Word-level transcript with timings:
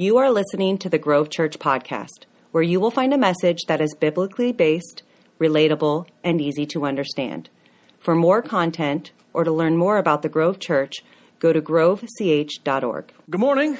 You 0.00 0.16
are 0.18 0.30
listening 0.30 0.78
to 0.78 0.88
the 0.88 0.96
Grove 0.96 1.28
Church 1.28 1.58
podcast, 1.58 2.26
where 2.52 2.62
you 2.62 2.78
will 2.78 2.92
find 2.92 3.12
a 3.12 3.18
message 3.18 3.64
that 3.66 3.80
is 3.80 3.96
biblically 3.96 4.52
based, 4.52 5.02
relatable, 5.40 6.06
and 6.22 6.40
easy 6.40 6.66
to 6.66 6.86
understand. 6.86 7.50
For 7.98 8.14
more 8.14 8.40
content 8.40 9.10
or 9.32 9.42
to 9.42 9.50
learn 9.50 9.76
more 9.76 9.98
about 9.98 10.22
the 10.22 10.28
Grove 10.28 10.60
Church, 10.60 11.02
go 11.40 11.52
to 11.52 11.60
grovech.org. 11.60 13.12
Good 13.28 13.40
morning. 13.40 13.76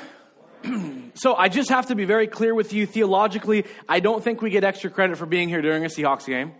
so 1.15 1.37
I 1.37 1.49
just 1.49 1.71
have 1.71 1.87
to 1.87 1.95
be 1.95 2.04
very 2.04 2.27
clear 2.27 2.53
with 2.53 2.73
you 2.73 2.85
theologically. 2.85 3.64
I 3.89 4.00
don't 4.00 4.25
think 4.25 4.43
we 4.43 4.50
get 4.50 4.64
extra 4.64 4.91
credit 4.91 5.19
for 5.19 5.27
being 5.27 5.48
here 5.48 5.62
during 5.62 5.85
a 5.85 5.89
Seahawks 5.89 6.27
game. 6.27 6.50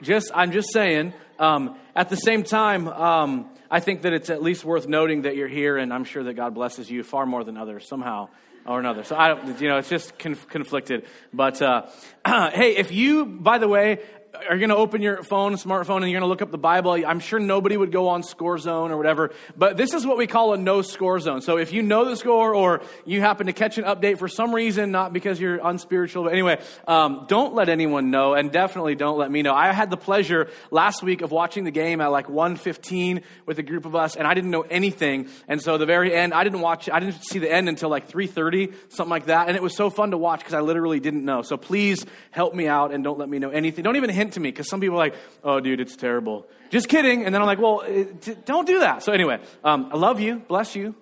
Just 0.00 0.30
I'm 0.32 0.52
just 0.52 0.72
saying. 0.72 1.12
Um, 1.40 1.76
at 1.96 2.08
the 2.08 2.16
same 2.16 2.44
time, 2.44 2.86
um, 2.86 3.50
I 3.68 3.80
think 3.80 4.02
that 4.02 4.12
it's 4.12 4.30
at 4.30 4.44
least 4.44 4.64
worth 4.64 4.86
noting 4.86 5.22
that 5.22 5.34
you're 5.34 5.48
here, 5.48 5.76
and 5.76 5.92
I'm 5.92 6.04
sure 6.04 6.22
that 6.22 6.34
God 6.34 6.54
blesses 6.54 6.88
you 6.88 7.02
far 7.02 7.26
more 7.26 7.42
than 7.42 7.56
others 7.56 7.88
somehow 7.88 8.28
or 8.68 8.78
another. 8.78 9.02
So 9.02 9.16
I 9.16 9.28
don't, 9.28 9.60
you 9.60 9.68
know, 9.68 9.78
it's 9.78 9.88
just 9.88 10.18
conf- 10.18 10.46
conflicted. 10.48 11.06
But 11.32 11.60
uh, 11.62 11.86
hey, 12.52 12.76
if 12.76 12.92
you, 12.92 13.24
by 13.24 13.58
the 13.58 13.66
way, 13.66 14.00
are 14.34 14.58
going 14.58 14.68
to 14.68 14.76
open 14.76 15.02
your 15.02 15.22
phone, 15.22 15.54
smartphone, 15.54 16.02
and 16.02 16.10
you're 16.10 16.20
going 16.20 16.22
to 16.22 16.26
look 16.26 16.42
up 16.42 16.50
the 16.50 16.58
Bible, 16.58 16.92
I'm 16.92 17.20
sure 17.20 17.38
nobody 17.38 17.76
would 17.76 17.92
go 17.92 18.08
on 18.08 18.22
score 18.22 18.58
zone 18.58 18.90
or 18.90 18.96
whatever. 18.96 19.32
But 19.56 19.76
this 19.76 19.94
is 19.94 20.06
what 20.06 20.18
we 20.18 20.26
call 20.26 20.52
a 20.52 20.58
no 20.58 20.82
score 20.82 21.18
zone. 21.18 21.40
So 21.40 21.56
if 21.56 21.72
you 21.72 21.82
know 21.82 22.04
the 22.04 22.16
score 22.16 22.54
or 22.54 22.82
you 23.04 23.20
happen 23.20 23.46
to 23.46 23.52
catch 23.52 23.78
an 23.78 23.84
update 23.84 24.18
for 24.18 24.28
some 24.28 24.54
reason, 24.54 24.90
not 24.90 25.12
because 25.12 25.40
you're 25.40 25.58
unspiritual, 25.66 26.24
but 26.24 26.32
anyway, 26.32 26.60
um, 26.86 27.26
don't 27.28 27.54
let 27.54 27.68
anyone 27.68 28.10
know, 28.10 28.34
and 28.34 28.52
definitely 28.52 28.94
don't 28.94 29.18
let 29.18 29.30
me 29.30 29.42
know. 29.42 29.54
I 29.54 29.72
had 29.72 29.90
the 29.90 29.96
pleasure 29.96 30.50
last 30.70 31.02
week 31.02 31.22
of 31.22 31.30
watching 31.30 31.64
the 31.64 31.70
game 31.70 32.00
at 32.00 32.08
like 32.08 32.28
1:15 32.28 33.22
with 33.46 33.58
a 33.58 33.62
group 33.62 33.86
of 33.86 33.94
us, 33.94 34.16
and 34.16 34.26
I 34.26 34.34
didn't 34.34 34.50
know 34.50 34.62
anything. 34.62 35.28
And 35.48 35.62
so 35.62 35.78
the 35.78 35.86
very 35.86 36.14
end, 36.14 36.34
I 36.34 36.44
didn't 36.44 36.60
watch, 36.60 36.90
I 36.90 37.00
didn't 37.00 37.22
see 37.24 37.38
the 37.38 37.50
end 37.50 37.68
until 37.68 37.88
like 37.88 38.08
3:30, 38.08 38.74
something 38.88 39.10
like 39.10 39.26
that. 39.26 39.48
And 39.48 39.56
it 39.56 39.62
was 39.62 39.74
so 39.74 39.90
fun 39.90 40.10
to 40.10 40.18
watch 40.18 40.40
because 40.40 40.54
I 40.54 40.60
literally 40.60 41.00
didn't 41.00 41.24
know. 41.24 41.42
So 41.42 41.56
please 41.56 42.04
help 42.30 42.54
me 42.54 42.68
out 42.68 42.92
and 42.92 43.02
don't 43.02 43.18
let 43.18 43.28
me 43.28 43.38
know 43.38 43.50
anything. 43.50 43.84
Don't 43.84 43.96
even 43.96 44.10
hint 44.18 44.34
to 44.34 44.40
me 44.40 44.50
because 44.50 44.68
some 44.68 44.80
people 44.80 44.96
are 44.96 45.06
like, 45.06 45.14
oh, 45.42 45.60
dude, 45.60 45.80
it's 45.80 45.96
terrible. 45.96 46.46
Just 46.70 46.88
kidding. 46.88 47.24
And 47.24 47.34
then 47.34 47.40
I'm 47.40 47.46
like, 47.46 47.58
well, 47.58 47.80
it, 47.80 48.44
don't 48.44 48.66
do 48.66 48.80
that. 48.80 49.02
So 49.02 49.12
anyway, 49.12 49.40
um, 49.64 49.88
I 49.92 49.96
love 49.96 50.20
you. 50.20 50.40
Bless 50.40 50.76
you. 50.76 50.94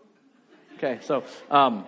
Okay, 0.77 1.01
so. 1.03 1.25
Um, 1.51 1.87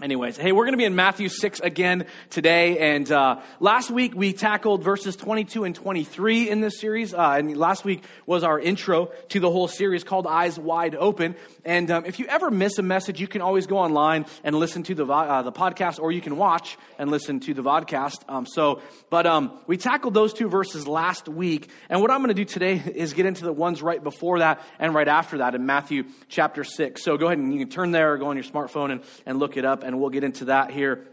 Anyways, 0.00 0.36
hey, 0.36 0.52
we're 0.52 0.62
going 0.62 0.74
to 0.74 0.78
be 0.78 0.84
in 0.84 0.94
Matthew 0.94 1.28
6 1.28 1.58
again 1.58 2.06
today. 2.30 2.78
And 2.94 3.10
uh, 3.10 3.40
last 3.58 3.90
week 3.90 4.14
we 4.14 4.32
tackled 4.32 4.84
verses 4.84 5.16
22 5.16 5.64
and 5.64 5.74
23 5.74 6.48
in 6.48 6.60
this 6.60 6.78
series. 6.78 7.12
Uh, 7.12 7.34
and 7.36 7.56
last 7.56 7.84
week 7.84 8.04
was 8.24 8.44
our 8.44 8.60
intro 8.60 9.06
to 9.30 9.40
the 9.40 9.50
whole 9.50 9.66
series 9.66 10.04
called 10.04 10.28
Eyes 10.28 10.56
Wide 10.56 10.94
Open. 10.94 11.34
And 11.64 11.90
um, 11.90 12.04
if 12.04 12.20
you 12.20 12.26
ever 12.26 12.48
miss 12.48 12.78
a 12.78 12.82
message, 12.82 13.20
you 13.20 13.26
can 13.26 13.42
always 13.42 13.66
go 13.66 13.76
online 13.76 14.26
and 14.44 14.54
listen 14.54 14.84
to 14.84 14.94
the, 14.94 15.04
uh, 15.04 15.42
the 15.42 15.50
podcast, 15.50 15.98
or 15.98 16.12
you 16.12 16.20
can 16.20 16.36
watch 16.36 16.78
and 16.96 17.10
listen 17.10 17.40
to 17.40 17.52
the 17.52 17.62
vodcast. 17.62 18.18
Um, 18.28 18.46
so, 18.46 18.80
but 19.10 19.26
um, 19.26 19.58
we 19.66 19.78
tackled 19.78 20.14
those 20.14 20.32
two 20.32 20.48
verses 20.48 20.86
last 20.86 21.28
week. 21.28 21.70
And 21.90 22.00
what 22.00 22.12
I'm 22.12 22.18
going 22.18 22.28
to 22.28 22.34
do 22.34 22.44
today 22.44 22.80
is 22.94 23.14
get 23.14 23.26
into 23.26 23.42
the 23.42 23.52
ones 23.52 23.82
right 23.82 24.00
before 24.00 24.38
that 24.38 24.62
and 24.78 24.94
right 24.94 25.08
after 25.08 25.38
that 25.38 25.56
in 25.56 25.66
Matthew 25.66 26.04
chapter 26.28 26.62
6. 26.62 27.02
So 27.02 27.16
go 27.16 27.26
ahead 27.26 27.38
and 27.38 27.52
you 27.52 27.58
can 27.58 27.68
turn 27.68 27.90
there 27.90 28.12
or 28.12 28.18
go 28.18 28.26
on 28.26 28.36
your 28.36 28.44
smartphone 28.44 28.92
and, 28.92 29.00
and 29.26 29.40
look 29.40 29.56
it 29.56 29.64
up 29.64 29.86
and 29.88 29.98
we'll 29.98 30.10
get 30.10 30.22
into 30.22 30.44
that 30.44 30.70
here 30.70 31.06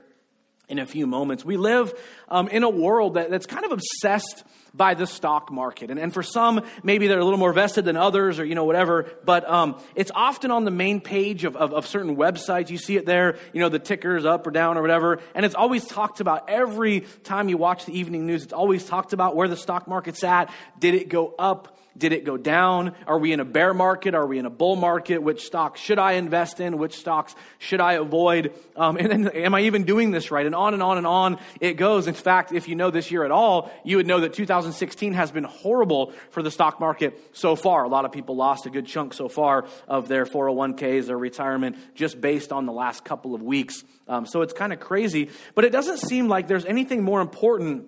in 0.67 0.79
a 0.79 0.85
few 0.85 1.07
moments. 1.07 1.45
We 1.45 1.55
live 1.55 1.93
um, 2.27 2.49
in 2.49 2.63
a 2.63 2.69
world 2.69 3.13
that, 3.13 3.29
that's 3.29 3.45
kind 3.45 3.63
of 3.63 3.71
obsessed 3.71 4.43
by 4.73 4.95
the 4.95 5.07
stock 5.07 5.49
market. 5.49 5.89
And, 5.89 5.97
and 5.97 6.13
for 6.13 6.21
some, 6.21 6.61
maybe 6.83 7.07
they're 7.07 7.19
a 7.19 7.23
little 7.23 7.39
more 7.39 7.53
vested 7.53 7.85
than 7.85 7.95
others 7.95 8.37
or, 8.37 8.43
you 8.43 8.53
know, 8.53 8.65
whatever. 8.65 9.09
But 9.23 9.49
um, 9.49 9.79
it's 9.95 10.11
often 10.13 10.51
on 10.51 10.65
the 10.65 10.71
main 10.71 10.99
page 10.99 11.45
of, 11.45 11.55
of, 11.55 11.73
of, 11.73 11.87
certain 11.87 12.17
websites. 12.17 12.69
You 12.69 12.77
see 12.77 12.97
it 12.97 13.05
there, 13.05 13.37
you 13.53 13.61
know, 13.61 13.69
the 13.69 13.79
tickers 13.79 14.25
up 14.25 14.45
or 14.45 14.51
down 14.51 14.77
or 14.77 14.81
whatever. 14.81 15.19
And 15.33 15.45
it's 15.45 15.55
always 15.55 15.85
talked 15.85 16.19
about 16.19 16.49
every 16.49 17.01
time 17.23 17.47
you 17.47 17.55
watch 17.55 17.85
the 17.85 17.97
evening 17.97 18.25
news. 18.25 18.43
It's 18.43 18.51
always 18.51 18.83
talked 18.83 19.13
about 19.13 19.37
where 19.37 19.47
the 19.47 19.55
stock 19.55 19.87
market's 19.87 20.25
at. 20.25 20.51
Did 20.79 20.95
it 20.95 21.07
go 21.07 21.33
up? 21.39 21.79
Did 21.97 22.11
it 22.11 22.25
go 22.25 22.35
down? 22.35 22.93
Are 23.07 23.17
we 23.17 23.31
in 23.31 23.39
a 23.39 23.45
bear 23.45 23.73
market? 23.73 24.15
Are 24.15 24.27
we 24.27 24.37
in 24.37 24.45
a 24.45 24.49
bull 24.49 24.75
market? 24.75 25.19
Which 25.19 25.45
stocks 25.45 25.79
should 25.79 25.97
I 25.97 26.13
invest 26.13 26.59
in? 26.59 26.77
Which 26.77 26.97
stocks 26.97 27.35
should 27.57 27.79
I 27.79 27.93
avoid? 27.93 28.53
Um, 28.75 28.97
and 28.97 29.09
then, 29.09 29.27
am 29.29 29.55
I 29.55 29.61
even 29.61 29.83
doing 29.83 30.11
this 30.11 30.29
right? 30.29 30.45
And 30.45 30.53
on 30.53 30.73
and 30.73 30.83
on 30.83 30.97
and 30.97 31.07
on 31.07 31.39
it 31.61 31.75
goes. 31.75 32.07
In 32.07 32.13
fact, 32.13 32.51
if 32.51 32.67
you 32.67 32.75
know 32.75 32.91
this 32.91 33.11
year 33.11 33.23
at 33.23 33.31
all, 33.31 33.71
you 33.85 33.95
would 33.97 34.07
know 34.07 34.19
that 34.19 34.33
2016 34.33 35.13
has 35.13 35.31
been 35.31 35.45
horrible 35.45 36.13
for 36.31 36.43
the 36.43 36.51
stock 36.51 36.81
market 36.81 37.17
so 37.31 37.55
far. 37.55 37.85
A 37.85 37.87
lot 37.87 38.03
of 38.03 38.11
people 38.11 38.35
lost 38.35 38.65
a 38.65 38.69
good 38.69 38.87
chunk 38.87 39.13
so 39.13 39.29
far 39.29 39.65
of 39.87 40.09
their 40.09 40.25
401ks, 40.25 41.05
their 41.05 41.17
retirement, 41.17 41.77
just 41.95 42.19
based 42.19 42.51
on 42.51 42.65
the 42.65 42.73
last 42.73 43.05
couple 43.05 43.33
of 43.33 43.41
weeks. 43.41 43.83
Um, 44.07 44.25
so 44.25 44.41
it's 44.41 44.53
kind 44.53 44.73
of 44.73 44.81
crazy. 44.81 45.29
But 45.55 45.63
it 45.63 45.71
doesn't 45.71 45.99
seem 45.99 46.27
like 46.27 46.47
there's 46.47 46.65
anything 46.65 47.03
more 47.03 47.21
important 47.21 47.87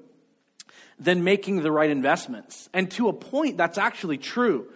than 1.00 1.24
making 1.24 1.62
the 1.62 1.72
right 1.72 1.90
investments. 1.90 2.70
And 2.74 2.90
to 2.92 3.10
a 3.10 3.14
point, 3.14 3.58
that's 3.58 3.78
actually 3.78 4.18
true. 4.18 4.68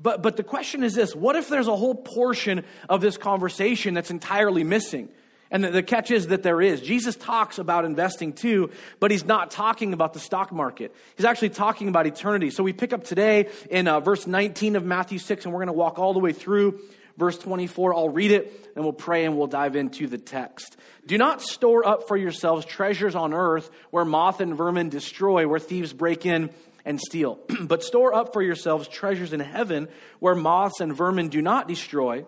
But, 0.00 0.22
but 0.22 0.36
the 0.36 0.42
question 0.42 0.84
is 0.84 0.94
this 0.94 1.14
what 1.14 1.36
if 1.36 1.48
there's 1.48 1.68
a 1.68 1.76
whole 1.76 1.94
portion 1.94 2.64
of 2.88 3.00
this 3.00 3.16
conversation 3.16 3.94
that's 3.94 4.10
entirely 4.10 4.64
missing? 4.64 5.08
And 5.50 5.64
the, 5.64 5.70
the 5.70 5.82
catch 5.82 6.10
is 6.10 6.28
that 6.28 6.42
there 6.42 6.60
is. 6.60 6.80
Jesus 6.80 7.16
talks 7.16 7.58
about 7.58 7.84
investing 7.84 8.32
too, 8.32 8.70
but 9.00 9.10
he's 9.10 9.24
not 9.24 9.50
talking 9.50 9.92
about 9.92 10.12
the 10.12 10.20
stock 10.20 10.52
market. 10.52 10.94
He's 11.16 11.24
actually 11.24 11.50
talking 11.50 11.88
about 11.88 12.06
eternity. 12.06 12.50
So 12.50 12.62
we 12.62 12.72
pick 12.72 12.92
up 12.92 13.04
today 13.04 13.48
in 13.70 13.88
uh, 13.88 14.00
verse 14.00 14.26
19 14.26 14.76
of 14.76 14.84
Matthew 14.84 15.18
6, 15.18 15.44
and 15.44 15.54
we're 15.54 15.60
going 15.60 15.68
to 15.68 15.72
walk 15.72 15.98
all 15.98 16.12
the 16.12 16.18
way 16.18 16.32
through 16.32 16.80
verse 17.18 17.36
24. 17.36 17.94
I'll 17.94 18.08
read 18.08 18.30
it, 18.30 18.70
and 18.74 18.84
we'll 18.84 18.94
pray 18.94 19.24
and 19.24 19.36
we'll 19.36 19.48
dive 19.48 19.76
into 19.76 20.06
the 20.06 20.18
text. 20.18 20.76
Do 21.06 21.18
not 21.18 21.42
store 21.42 21.86
up 21.86 22.08
for 22.08 22.16
yourselves 22.16 22.64
treasures 22.64 23.14
on 23.14 23.34
earth 23.34 23.70
where 23.90 24.04
moth 24.04 24.40
and 24.40 24.56
vermin 24.56 24.88
destroy, 24.88 25.46
where 25.46 25.58
thieves 25.58 25.92
break 25.92 26.24
in 26.24 26.50
and 26.84 27.00
steal. 27.00 27.38
but 27.60 27.82
store 27.82 28.14
up 28.14 28.32
for 28.32 28.42
yourselves 28.42 28.88
treasures 28.88 29.32
in 29.32 29.40
heaven 29.40 29.88
where 30.20 30.34
moths 30.34 30.80
and 30.80 30.96
vermin 30.96 31.28
do 31.28 31.42
not 31.42 31.68
destroy, 31.68 32.24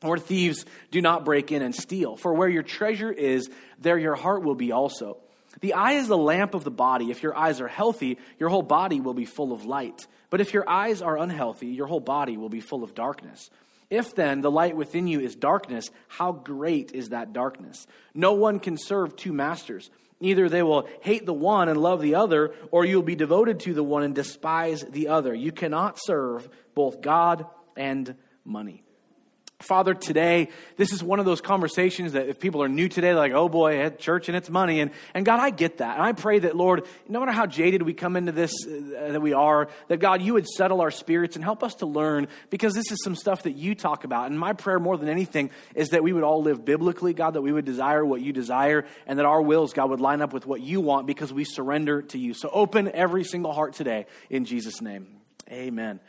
where 0.00 0.18
thieves 0.18 0.64
do 0.90 1.00
not 1.00 1.24
break 1.24 1.52
in 1.52 1.62
and 1.62 1.74
steal. 1.74 2.16
For 2.16 2.34
where 2.34 2.48
your 2.48 2.62
treasure 2.62 3.12
is, 3.12 3.48
there 3.78 3.98
your 3.98 4.14
heart 4.14 4.42
will 4.42 4.54
be 4.54 4.72
also. 4.72 5.18
The 5.60 5.74
eye 5.74 5.92
is 5.92 6.08
the 6.08 6.18
lamp 6.18 6.54
of 6.54 6.64
the 6.64 6.70
body. 6.70 7.10
If 7.10 7.22
your 7.22 7.36
eyes 7.36 7.60
are 7.60 7.68
healthy, 7.68 8.18
your 8.38 8.48
whole 8.48 8.62
body 8.62 9.00
will 9.00 9.14
be 9.14 9.24
full 9.24 9.52
of 9.52 9.64
light. 9.64 10.06
But 10.30 10.40
if 10.40 10.52
your 10.52 10.68
eyes 10.68 11.00
are 11.00 11.16
unhealthy, 11.16 11.68
your 11.68 11.86
whole 11.86 12.00
body 12.00 12.36
will 12.36 12.48
be 12.48 12.60
full 12.60 12.82
of 12.82 12.94
darkness. 12.94 13.50
If 13.90 14.14
then 14.14 14.40
the 14.40 14.50
light 14.50 14.76
within 14.76 15.06
you 15.06 15.20
is 15.20 15.34
darkness, 15.34 15.90
how 16.08 16.32
great 16.32 16.92
is 16.92 17.10
that 17.10 17.32
darkness? 17.32 17.86
No 18.14 18.32
one 18.32 18.60
can 18.60 18.76
serve 18.76 19.16
two 19.16 19.32
masters. 19.32 19.90
Either 20.20 20.48
they 20.48 20.62
will 20.62 20.88
hate 21.00 21.26
the 21.26 21.34
one 21.34 21.68
and 21.68 21.80
love 21.80 22.00
the 22.00 22.14
other, 22.14 22.54
or 22.70 22.84
you'll 22.84 23.02
be 23.02 23.16
devoted 23.16 23.60
to 23.60 23.74
the 23.74 23.82
one 23.82 24.02
and 24.02 24.14
despise 24.14 24.82
the 24.82 25.08
other. 25.08 25.34
You 25.34 25.52
cannot 25.52 25.98
serve 26.00 26.48
both 26.74 27.00
God 27.00 27.46
and 27.76 28.14
money. 28.44 28.83
Father, 29.64 29.94
today, 29.94 30.48
this 30.76 30.92
is 30.92 31.02
one 31.02 31.18
of 31.18 31.24
those 31.24 31.40
conversations 31.40 32.12
that 32.12 32.28
if 32.28 32.38
people 32.38 32.62
are 32.62 32.68
new 32.68 32.88
today, 32.88 33.14
like, 33.14 33.32
oh 33.32 33.48
boy, 33.48 33.80
at 33.80 33.98
church 33.98 34.28
and 34.28 34.36
it's 34.36 34.50
money. 34.50 34.80
And, 34.80 34.90
and 35.14 35.24
God, 35.24 35.40
I 35.40 35.50
get 35.50 35.78
that. 35.78 35.96
And 35.96 36.02
I 36.04 36.12
pray 36.12 36.40
that, 36.40 36.54
Lord, 36.54 36.86
no 37.08 37.20
matter 37.20 37.32
how 37.32 37.46
jaded 37.46 37.82
we 37.82 37.94
come 37.94 38.16
into 38.16 38.32
this, 38.32 38.52
uh, 38.66 39.12
that 39.12 39.22
we 39.22 39.32
are, 39.32 39.68
that 39.88 40.00
God, 40.00 40.20
you 40.20 40.34
would 40.34 40.46
settle 40.46 40.80
our 40.82 40.90
spirits 40.90 41.36
and 41.36 41.44
help 41.44 41.64
us 41.64 41.76
to 41.76 41.86
learn 41.86 42.28
because 42.50 42.74
this 42.74 42.92
is 42.92 43.02
some 43.02 43.16
stuff 43.16 43.44
that 43.44 43.56
you 43.56 43.74
talk 43.74 44.04
about. 44.04 44.30
And 44.30 44.38
my 44.38 44.52
prayer 44.52 44.78
more 44.78 44.98
than 44.98 45.08
anything 45.08 45.50
is 45.74 45.88
that 45.90 46.02
we 46.02 46.12
would 46.12 46.24
all 46.24 46.42
live 46.42 46.64
biblically, 46.64 47.14
God, 47.14 47.34
that 47.34 47.42
we 47.42 47.52
would 47.52 47.64
desire 47.64 48.04
what 48.04 48.20
you 48.20 48.32
desire 48.32 48.84
and 49.06 49.18
that 49.18 49.26
our 49.26 49.40
wills, 49.40 49.72
God, 49.72 49.88
would 49.90 50.00
line 50.00 50.20
up 50.20 50.32
with 50.32 50.46
what 50.46 50.60
you 50.60 50.80
want 50.80 51.06
because 51.06 51.32
we 51.32 51.44
surrender 51.44 52.02
to 52.02 52.18
you. 52.18 52.34
So 52.34 52.50
open 52.52 52.90
every 52.92 53.24
single 53.24 53.52
heart 53.52 53.72
today 53.72 54.06
in 54.28 54.44
Jesus' 54.44 54.82
name. 54.82 55.06
Amen. 55.50 56.00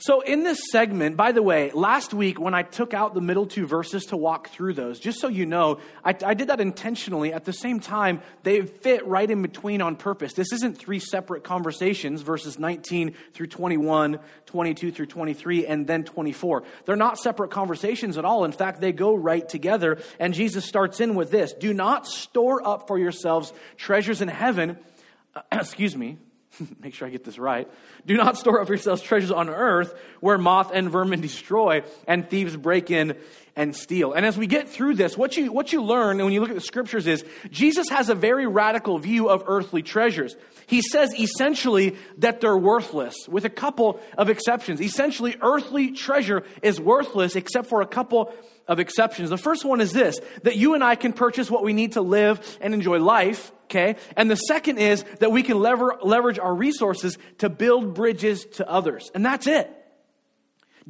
So, 0.00 0.20
in 0.20 0.44
this 0.44 0.60
segment, 0.70 1.16
by 1.16 1.32
the 1.32 1.42
way, 1.42 1.72
last 1.72 2.14
week 2.14 2.38
when 2.38 2.54
I 2.54 2.62
took 2.62 2.94
out 2.94 3.14
the 3.14 3.20
middle 3.20 3.46
two 3.46 3.66
verses 3.66 4.04
to 4.06 4.16
walk 4.16 4.48
through 4.50 4.74
those, 4.74 5.00
just 5.00 5.18
so 5.18 5.26
you 5.26 5.44
know, 5.44 5.80
I, 6.04 6.14
I, 6.24 6.34
did 6.34 6.50
that 6.50 6.60
intentionally. 6.60 7.32
At 7.32 7.44
the 7.44 7.52
same 7.52 7.80
time, 7.80 8.22
they 8.44 8.62
fit 8.62 9.04
right 9.08 9.28
in 9.28 9.42
between 9.42 9.82
on 9.82 9.96
purpose. 9.96 10.34
This 10.34 10.52
isn't 10.52 10.78
three 10.78 11.00
separate 11.00 11.42
conversations, 11.42 12.22
verses 12.22 12.60
19 12.60 13.12
through 13.34 13.48
21, 13.48 14.20
22 14.46 14.92
through 14.92 15.06
23, 15.06 15.66
and 15.66 15.84
then 15.88 16.04
24. 16.04 16.62
They're 16.84 16.94
not 16.94 17.18
separate 17.18 17.50
conversations 17.50 18.18
at 18.18 18.24
all. 18.24 18.44
In 18.44 18.52
fact, 18.52 18.80
they 18.80 18.92
go 18.92 19.16
right 19.16 19.48
together. 19.48 19.98
And 20.20 20.32
Jesus 20.32 20.64
starts 20.64 21.00
in 21.00 21.16
with 21.16 21.32
this 21.32 21.52
Do 21.54 21.74
not 21.74 22.06
store 22.06 22.64
up 22.64 22.86
for 22.86 23.00
yourselves 23.00 23.52
treasures 23.76 24.22
in 24.22 24.28
heaven. 24.28 24.78
excuse 25.52 25.96
me 25.96 26.18
make 26.80 26.94
sure 26.94 27.08
I 27.08 27.10
get 27.10 27.24
this 27.24 27.38
right. 27.38 27.68
Do 28.06 28.16
not 28.16 28.36
store 28.36 28.60
up 28.60 28.68
yourselves 28.68 29.02
treasures 29.02 29.30
on 29.30 29.48
earth 29.48 29.94
where 30.20 30.38
moth 30.38 30.70
and 30.72 30.90
vermin 30.90 31.20
destroy 31.20 31.82
and 32.06 32.28
thieves 32.28 32.56
break 32.56 32.90
in 32.90 33.16
and 33.56 33.74
steal. 33.74 34.12
And 34.12 34.24
as 34.24 34.38
we 34.38 34.46
get 34.46 34.68
through 34.68 34.94
this, 34.94 35.18
what 35.18 35.36
you, 35.36 35.52
what 35.52 35.72
you 35.72 35.82
learn 35.82 36.18
when 36.18 36.32
you 36.32 36.40
look 36.40 36.50
at 36.50 36.54
the 36.54 36.60
scriptures 36.60 37.06
is 37.06 37.24
Jesus 37.50 37.88
has 37.88 38.08
a 38.08 38.14
very 38.14 38.46
radical 38.46 38.98
view 38.98 39.28
of 39.28 39.42
earthly 39.46 39.82
treasures. 39.82 40.36
He 40.66 40.80
says 40.80 41.12
essentially 41.18 41.96
that 42.18 42.40
they're 42.40 42.56
worthless, 42.56 43.16
with 43.28 43.44
a 43.44 43.50
couple 43.50 44.00
of 44.16 44.28
exceptions. 44.28 44.80
Essentially, 44.80 45.36
earthly 45.40 45.90
treasure 45.90 46.44
is 46.62 46.80
worthless 46.80 47.34
except 47.34 47.68
for 47.68 47.80
a 47.80 47.86
couple 47.86 48.32
of 48.68 48.78
exceptions. 48.78 49.30
The 49.30 49.38
first 49.38 49.64
one 49.64 49.80
is 49.80 49.92
this 49.92 50.20
that 50.44 50.56
you 50.56 50.74
and 50.74 50.84
I 50.84 50.94
can 50.94 51.12
purchase 51.12 51.50
what 51.50 51.64
we 51.64 51.72
need 51.72 51.92
to 51.92 52.02
live 52.02 52.58
and 52.60 52.74
enjoy 52.74 53.00
life, 53.00 53.50
okay? 53.68 53.96
And 54.16 54.30
the 54.30 54.36
second 54.36 54.78
is 54.78 55.04
that 55.20 55.30
we 55.30 55.42
can 55.42 55.60
lever, 55.60 55.98
leverage 56.02 56.38
our 56.38 56.54
resources 56.54 57.18
to 57.38 57.48
build 57.48 57.94
bridges 57.94 58.44
to 58.54 58.68
others. 58.68 59.10
And 59.14 59.24
that's 59.24 59.46
it. 59.46 59.70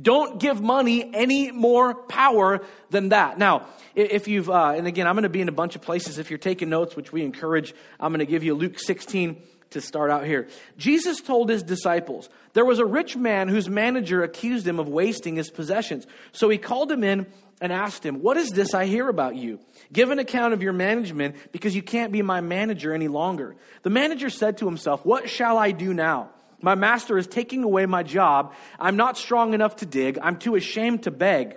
Don't 0.00 0.38
give 0.38 0.60
money 0.60 1.10
any 1.12 1.50
more 1.50 1.92
power 1.92 2.60
than 2.90 3.08
that. 3.08 3.36
Now, 3.36 3.66
if 3.96 4.28
you've, 4.28 4.48
uh, 4.48 4.74
and 4.76 4.86
again, 4.86 5.08
I'm 5.08 5.16
going 5.16 5.24
to 5.24 5.28
be 5.28 5.40
in 5.40 5.48
a 5.48 5.52
bunch 5.52 5.74
of 5.74 5.82
places. 5.82 6.18
If 6.18 6.30
you're 6.30 6.38
taking 6.38 6.68
notes, 6.68 6.94
which 6.94 7.12
we 7.12 7.22
encourage, 7.22 7.74
I'm 7.98 8.12
going 8.12 8.20
to 8.20 8.30
give 8.30 8.44
you 8.44 8.54
Luke 8.54 8.78
16 8.78 9.42
to 9.70 9.80
start 9.80 10.10
out 10.10 10.24
here. 10.24 10.46
Jesus 10.76 11.20
told 11.20 11.48
his 11.50 11.64
disciples, 11.64 12.28
There 12.58 12.64
was 12.64 12.80
a 12.80 12.84
rich 12.84 13.16
man 13.16 13.46
whose 13.46 13.68
manager 13.68 14.24
accused 14.24 14.66
him 14.66 14.80
of 14.80 14.88
wasting 14.88 15.36
his 15.36 15.48
possessions. 15.48 16.08
So 16.32 16.48
he 16.48 16.58
called 16.58 16.90
him 16.90 17.04
in 17.04 17.28
and 17.60 17.72
asked 17.72 18.04
him, 18.04 18.20
What 18.20 18.36
is 18.36 18.50
this 18.50 18.74
I 18.74 18.86
hear 18.86 19.08
about 19.08 19.36
you? 19.36 19.60
Give 19.92 20.10
an 20.10 20.18
account 20.18 20.54
of 20.54 20.60
your 20.60 20.72
management 20.72 21.36
because 21.52 21.76
you 21.76 21.82
can't 21.82 22.10
be 22.10 22.20
my 22.20 22.40
manager 22.40 22.92
any 22.92 23.06
longer. 23.06 23.54
The 23.84 23.90
manager 23.90 24.28
said 24.28 24.58
to 24.58 24.66
himself, 24.66 25.06
What 25.06 25.30
shall 25.30 25.56
I 25.56 25.70
do 25.70 25.94
now? 25.94 26.30
My 26.60 26.74
master 26.74 27.16
is 27.16 27.28
taking 27.28 27.62
away 27.62 27.86
my 27.86 28.02
job. 28.02 28.52
I'm 28.80 28.96
not 28.96 29.16
strong 29.16 29.54
enough 29.54 29.76
to 29.76 29.86
dig. 29.86 30.18
I'm 30.20 30.36
too 30.36 30.56
ashamed 30.56 31.04
to 31.04 31.12
beg. 31.12 31.56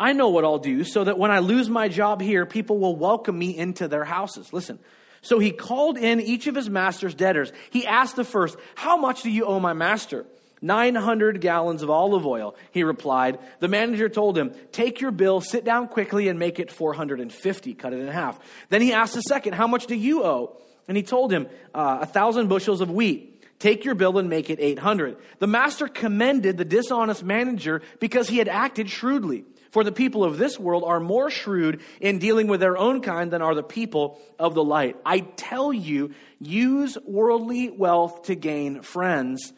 I 0.00 0.14
know 0.14 0.30
what 0.30 0.42
I'll 0.42 0.58
do 0.58 0.82
so 0.82 1.04
that 1.04 1.16
when 1.16 1.30
I 1.30 1.38
lose 1.38 1.70
my 1.70 1.86
job 1.86 2.20
here, 2.20 2.44
people 2.44 2.80
will 2.80 2.96
welcome 2.96 3.38
me 3.38 3.56
into 3.56 3.86
their 3.86 4.04
houses. 4.04 4.52
Listen. 4.52 4.80
So 5.22 5.38
he 5.38 5.50
called 5.50 5.98
in 5.98 6.20
each 6.20 6.46
of 6.46 6.54
his 6.54 6.70
master's 6.70 7.14
debtors. 7.14 7.52
He 7.70 7.86
asked 7.86 8.16
the 8.16 8.24
first, 8.24 8.56
How 8.74 8.96
much 8.96 9.22
do 9.22 9.30
you 9.30 9.44
owe 9.44 9.60
my 9.60 9.72
master? 9.72 10.26
900 10.62 11.40
gallons 11.40 11.82
of 11.82 11.88
olive 11.88 12.26
oil, 12.26 12.54
he 12.70 12.82
replied. 12.82 13.38
The 13.60 13.68
manager 13.68 14.08
told 14.08 14.36
him, 14.36 14.52
Take 14.72 15.00
your 15.00 15.10
bill, 15.10 15.40
sit 15.40 15.64
down 15.64 15.88
quickly, 15.88 16.28
and 16.28 16.38
make 16.38 16.58
it 16.58 16.70
450. 16.70 17.74
Cut 17.74 17.92
it 17.92 18.00
in 18.00 18.08
half. 18.08 18.38
Then 18.68 18.82
he 18.82 18.92
asked 18.92 19.14
the 19.14 19.22
second, 19.22 19.54
How 19.54 19.66
much 19.66 19.86
do 19.86 19.94
you 19.94 20.24
owe? 20.24 20.56
And 20.88 20.96
he 20.96 21.02
told 21.02 21.32
him, 21.32 21.48
uh, 21.74 21.98
A 22.02 22.06
thousand 22.06 22.48
bushels 22.48 22.80
of 22.80 22.90
wheat. 22.90 23.26
Take 23.58 23.84
your 23.84 23.94
bill 23.94 24.16
and 24.16 24.30
make 24.30 24.48
it 24.48 24.58
800. 24.58 25.18
The 25.38 25.46
master 25.46 25.86
commended 25.86 26.56
the 26.56 26.64
dishonest 26.64 27.22
manager 27.22 27.82
because 28.00 28.26
he 28.26 28.38
had 28.38 28.48
acted 28.48 28.88
shrewdly. 28.88 29.44
For 29.70 29.84
the 29.84 29.92
people 29.92 30.24
of 30.24 30.36
this 30.36 30.58
world 30.58 30.82
are 30.84 31.00
more 31.00 31.30
shrewd 31.30 31.80
in 32.00 32.18
dealing 32.18 32.48
with 32.48 32.60
their 32.60 32.76
own 32.76 33.00
kind 33.02 33.30
than 33.30 33.42
are 33.42 33.54
the 33.54 33.62
people 33.62 34.20
of 34.38 34.54
the 34.54 34.64
light. 34.64 34.96
I 35.06 35.20
tell 35.20 35.72
you, 35.72 36.12
use 36.40 36.98
worldly 37.06 37.70
wealth 37.70 38.24
to 38.24 38.34
gain 38.34 38.82
friends 38.82 39.52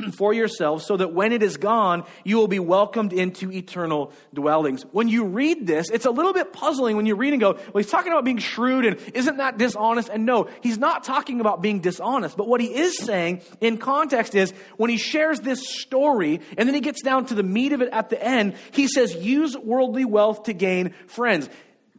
for 0.12 0.32
yourselves 0.32 0.86
so 0.86 0.96
that 0.96 1.12
when 1.12 1.32
it 1.32 1.42
is 1.42 1.56
gone, 1.56 2.04
you 2.24 2.36
will 2.36 2.48
be 2.48 2.58
welcomed 2.58 3.12
into 3.12 3.50
eternal 3.52 4.12
dwellings. 4.34 4.82
When 4.92 5.08
you 5.08 5.24
read 5.24 5.66
this, 5.66 5.90
it's 5.90 6.06
a 6.06 6.10
little 6.10 6.32
bit 6.32 6.52
puzzling 6.52 6.96
when 6.96 7.06
you 7.06 7.14
read 7.14 7.32
and 7.32 7.40
go, 7.40 7.52
well, 7.52 7.72
he's 7.76 7.90
talking 7.90 8.12
about 8.12 8.24
being 8.24 8.38
shrewd 8.38 8.84
and 8.84 8.98
isn't 9.14 9.38
that 9.38 9.58
dishonest? 9.58 10.08
And 10.08 10.26
no, 10.26 10.48
he's 10.62 10.78
not 10.78 11.04
talking 11.04 11.40
about 11.40 11.62
being 11.62 11.80
dishonest. 11.80 12.36
But 12.36 12.48
what 12.48 12.60
he 12.60 12.74
is 12.74 12.98
saying 12.98 13.42
in 13.60 13.78
context 13.78 14.34
is 14.34 14.52
when 14.76 14.90
he 14.90 14.96
shares 14.96 15.40
this 15.40 15.80
story 15.80 16.40
and 16.56 16.68
then 16.68 16.74
he 16.74 16.80
gets 16.80 17.02
down 17.02 17.26
to 17.26 17.34
the 17.34 17.42
meat 17.42 17.72
of 17.72 17.82
it 17.82 17.88
at 17.92 18.10
the 18.10 18.22
end, 18.22 18.54
he 18.72 18.88
says, 18.88 19.14
use 19.14 19.56
worldly 19.56 20.04
wealth 20.04 20.44
to 20.44 20.52
gain 20.52 20.94
friends. 21.06 21.48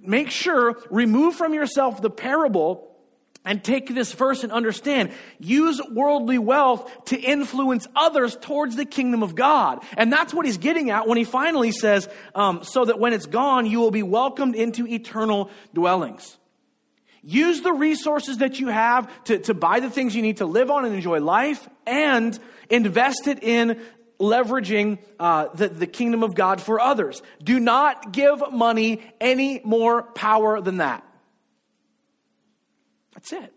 Make 0.04 0.32
sure, 0.32 0.82
remove 0.90 1.36
from 1.36 1.54
yourself 1.54 2.02
the 2.02 2.10
parable 2.10 2.91
and 3.44 3.64
take 3.64 3.94
this 3.94 4.14
verse 4.14 4.44
and 4.44 4.52
understand 4.52 5.12
use 5.40 5.82
worldly 5.92 6.38
wealth 6.38 7.06
to 7.06 7.20
influence 7.20 7.88
others 7.96 8.36
towards 8.36 8.76
the 8.76 8.86
kingdom 8.86 9.24
of 9.24 9.36
god. 9.36 9.84
And 9.98 10.12
that's 10.12 10.34
what 10.34 10.46
he's 10.46 10.58
getting 10.58 10.92
at 10.92 11.08
when 11.08 11.18
he 11.18 11.24
finally 11.24 11.72
says 11.72 12.08
um, 12.36 12.64
so 12.64 12.86
that 12.86 13.00
when 13.00 13.14
it's 13.14 13.26
gone 13.26 13.66
you 13.66 13.80
will 13.80 13.92
be 13.92 14.04
welcomed 14.04 14.56
into 14.56 14.86
eternal 14.88 15.50
dwellings. 15.74 16.38
Use 17.24 17.62
the 17.62 17.74
resources 17.74 18.40
that 18.40 18.60
you 18.60 18.68
have 18.68 19.24
to, 19.26 19.38
to 19.40 19.54
buy 19.54 19.80
the 19.80 19.90
things 19.90 20.16
you 20.16 20.24
need 20.24 20.38
to 20.38 20.46
live 20.46 20.72
on 20.72 20.86
and 20.86 20.96
enjoy 20.96 21.20
life 21.20 21.68
and 21.86 22.38
invest 22.70 23.28
it 23.28 23.44
in 23.44 23.80
leveraging 24.20 25.00
uh, 25.20 25.48
the, 25.54 25.68
the 25.68 25.88
kingdom 25.88 26.24
of 26.24 26.36
god 26.36 26.62
for 26.62 26.80
others. 26.80 27.22
Do 27.44 27.60
not 27.60 28.12
give 28.12 28.42
money 28.52 29.02
any 29.20 29.62
more 29.64 30.04
power 30.04 30.62
than 30.62 30.78
that 30.78 31.04
that's 33.14 33.34
it. 33.34 33.54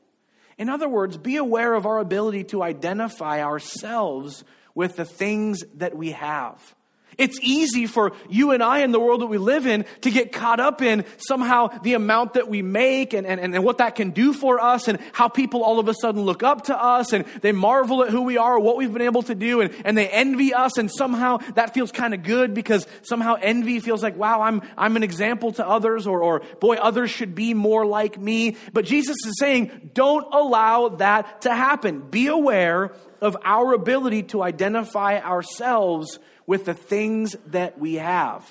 In 0.56 0.69
other 0.69 0.89
words, 0.89 1.17
be 1.17 1.37
aware 1.37 1.75
of 1.75 1.87
our 1.87 1.99
ability 1.99 2.45
to 2.45 2.62
identify 2.62 3.43
ourselves 3.43 4.45
with 4.75 4.97
the 4.97 5.05
things 5.05 5.65
that 5.75 5.97
we 5.97 6.12
have. 6.12 6.75
It's 7.19 7.39
easy 7.43 7.87
for 7.87 8.13
you 8.29 8.51
and 8.53 8.63
I 8.63 8.81
in 8.81 8.93
the 8.93 9.01
world 9.01 9.21
that 9.23 9.27
we 9.27 9.39
live 9.39 9.67
in 9.67 9.85
to 10.03 10.11
get 10.11 10.33
caught 10.33 10.61
up 10.61 10.83
in 10.83 11.05
somehow 11.19 11.69
the 11.83 11.95
amount 11.95 12.35
that 12.35 12.49
we 12.49 12.63
make 12.63 13.13
and, 13.13 13.27
and, 13.27 13.41
and 13.41 13.65
what 13.65 13.79
that 13.79 13.95
can 13.95 14.11
do 14.11 14.33
for 14.33 14.61
us 14.61 14.89
and 14.89 14.99
how 15.13 15.29
people 15.29 15.63
all 15.63 15.79
of 15.79 15.89
a 15.89 15.95
sudden 15.95 16.23
look 16.23 16.43
up 16.43 16.65
to 16.65 16.77
us 16.81 17.13
and 17.13 17.25
they 17.43 17.53
marvel 17.53 18.03
at 18.03 18.11
who 18.11 18.23
we 18.23 18.37
are 18.37 18.59
what 18.59 18.77
we've 18.77 18.93
been 18.93 19.03
able 19.03 19.23
to 19.23 19.35
do 19.35 19.61
and, 19.61 19.75
and 19.85 19.97
they 19.97 20.09
envy 20.09 20.55
us 20.55 20.79
and 20.79 20.91
somehow 20.91 21.39
that 21.55 21.75
feels 21.75 21.93
kind 21.93 22.15
of 22.15 22.23
good 22.23 22.55
because 22.55 22.87
somehow 23.03 23.35
envy 23.41 23.81
feels 23.81 24.03
like, 24.03 24.17
wow, 24.17 24.43
I'm, 24.43 24.63
I'm 24.77 24.97
an 24.97 25.03
example 25.03 25.53
to 25.53 25.67
others 25.67 26.07
or, 26.07 26.23
or 26.23 26.41
boy, 26.61 26.77
others 26.77 27.11
should 27.11 27.35
be 27.35 27.55
more 27.55 27.87
like 27.87 28.19
me. 28.19 28.57
But 28.73 28.85
Jesus 28.85 29.17
is 29.27 29.39
saying, 29.39 29.91
don't 29.93 30.27
allow 30.33 30.89
that 30.89 31.43
to 31.43 31.55
happen. 31.55 32.01
Be 32.01 32.27
aware 32.27 32.95
of 33.21 33.37
our 33.45 33.73
ability 33.73 34.25
to 34.25 34.43
identify 34.43 35.19
ourselves 35.19 36.19
with 36.46 36.64
the 36.64 36.75
things 36.75 37.37
that 37.46 37.79
we 37.79 37.94
have. 37.94 38.49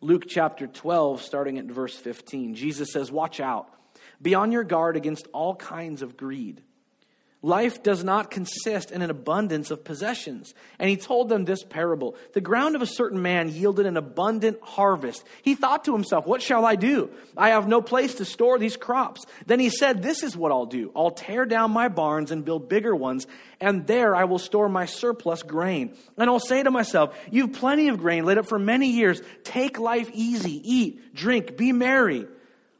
Luke 0.00 0.24
chapter 0.28 0.66
12, 0.66 1.22
starting 1.22 1.58
at 1.58 1.64
verse 1.64 1.96
15, 1.96 2.54
Jesus 2.54 2.92
says, 2.92 3.10
Watch 3.10 3.40
out. 3.40 3.68
Be 4.20 4.34
on 4.34 4.52
your 4.52 4.64
guard 4.64 4.96
against 4.96 5.26
all 5.32 5.56
kinds 5.56 6.02
of 6.02 6.16
greed 6.16 6.62
Life 7.44 7.82
does 7.82 8.02
not 8.02 8.30
consist 8.30 8.90
in 8.90 9.02
an 9.02 9.10
abundance 9.10 9.70
of 9.70 9.84
possessions. 9.84 10.54
And 10.78 10.88
he 10.88 10.96
told 10.96 11.28
them 11.28 11.44
this 11.44 11.62
parable 11.62 12.16
The 12.32 12.40
ground 12.40 12.74
of 12.74 12.80
a 12.80 12.86
certain 12.86 13.20
man 13.20 13.50
yielded 13.50 13.84
an 13.84 13.98
abundant 13.98 14.60
harvest. 14.62 15.22
He 15.42 15.54
thought 15.54 15.84
to 15.84 15.92
himself, 15.92 16.26
What 16.26 16.40
shall 16.40 16.64
I 16.64 16.76
do? 16.76 17.10
I 17.36 17.50
have 17.50 17.68
no 17.68 17.82
place 17.82 18.14
to 18.14 18.24
store 18.24 18.58
these 18.58 18.78
crops. 18.78 19.26
Then 19.44 19.60
he 19.60 19.68
said, 19.68 20.02
This 20.02 20.22
is 20.22 20.34
what 20.34 20.52
I'll 20.52 20.64
do 20.64 20.90
I'll 20.96 21.10
tear 21.10 21.44
down 21.44 21.70
my 21.70 21.88
barns 21.88 22.30
and 22.30 22.46
build 22.46 22.70
bigger 22.70 22.96
ones, 22.96 23.26
and 23.60 23.86
there 23.86 24.16
I 24.16 24.24
will 24.24 24.38
store 24.38 24.70
my 24.70 24.86
surplus 24.86 25.42
grain. 25.42 25.94
And 26.16 26.30
I'll 26.30 26.40
say 26.40 26.62
to 26.62 26.70
myself, 26.70 27.14
You've 27.30 27.52
plenty 27.52 27.88
of 27.88 27.98
grain 27.98 28.24
laid 28.24 28.38
up 28.38 28.46
for 28.46 28.58
many 28.58 28.92
years. 28.92 29.20
Take 29.42 29.78
life 29.78 30.10
easy, 30.14 30.62
eat, 30.64 31.14
drink, 31.14 31.58
be 31.58 31.72
merry. 31.72 32.26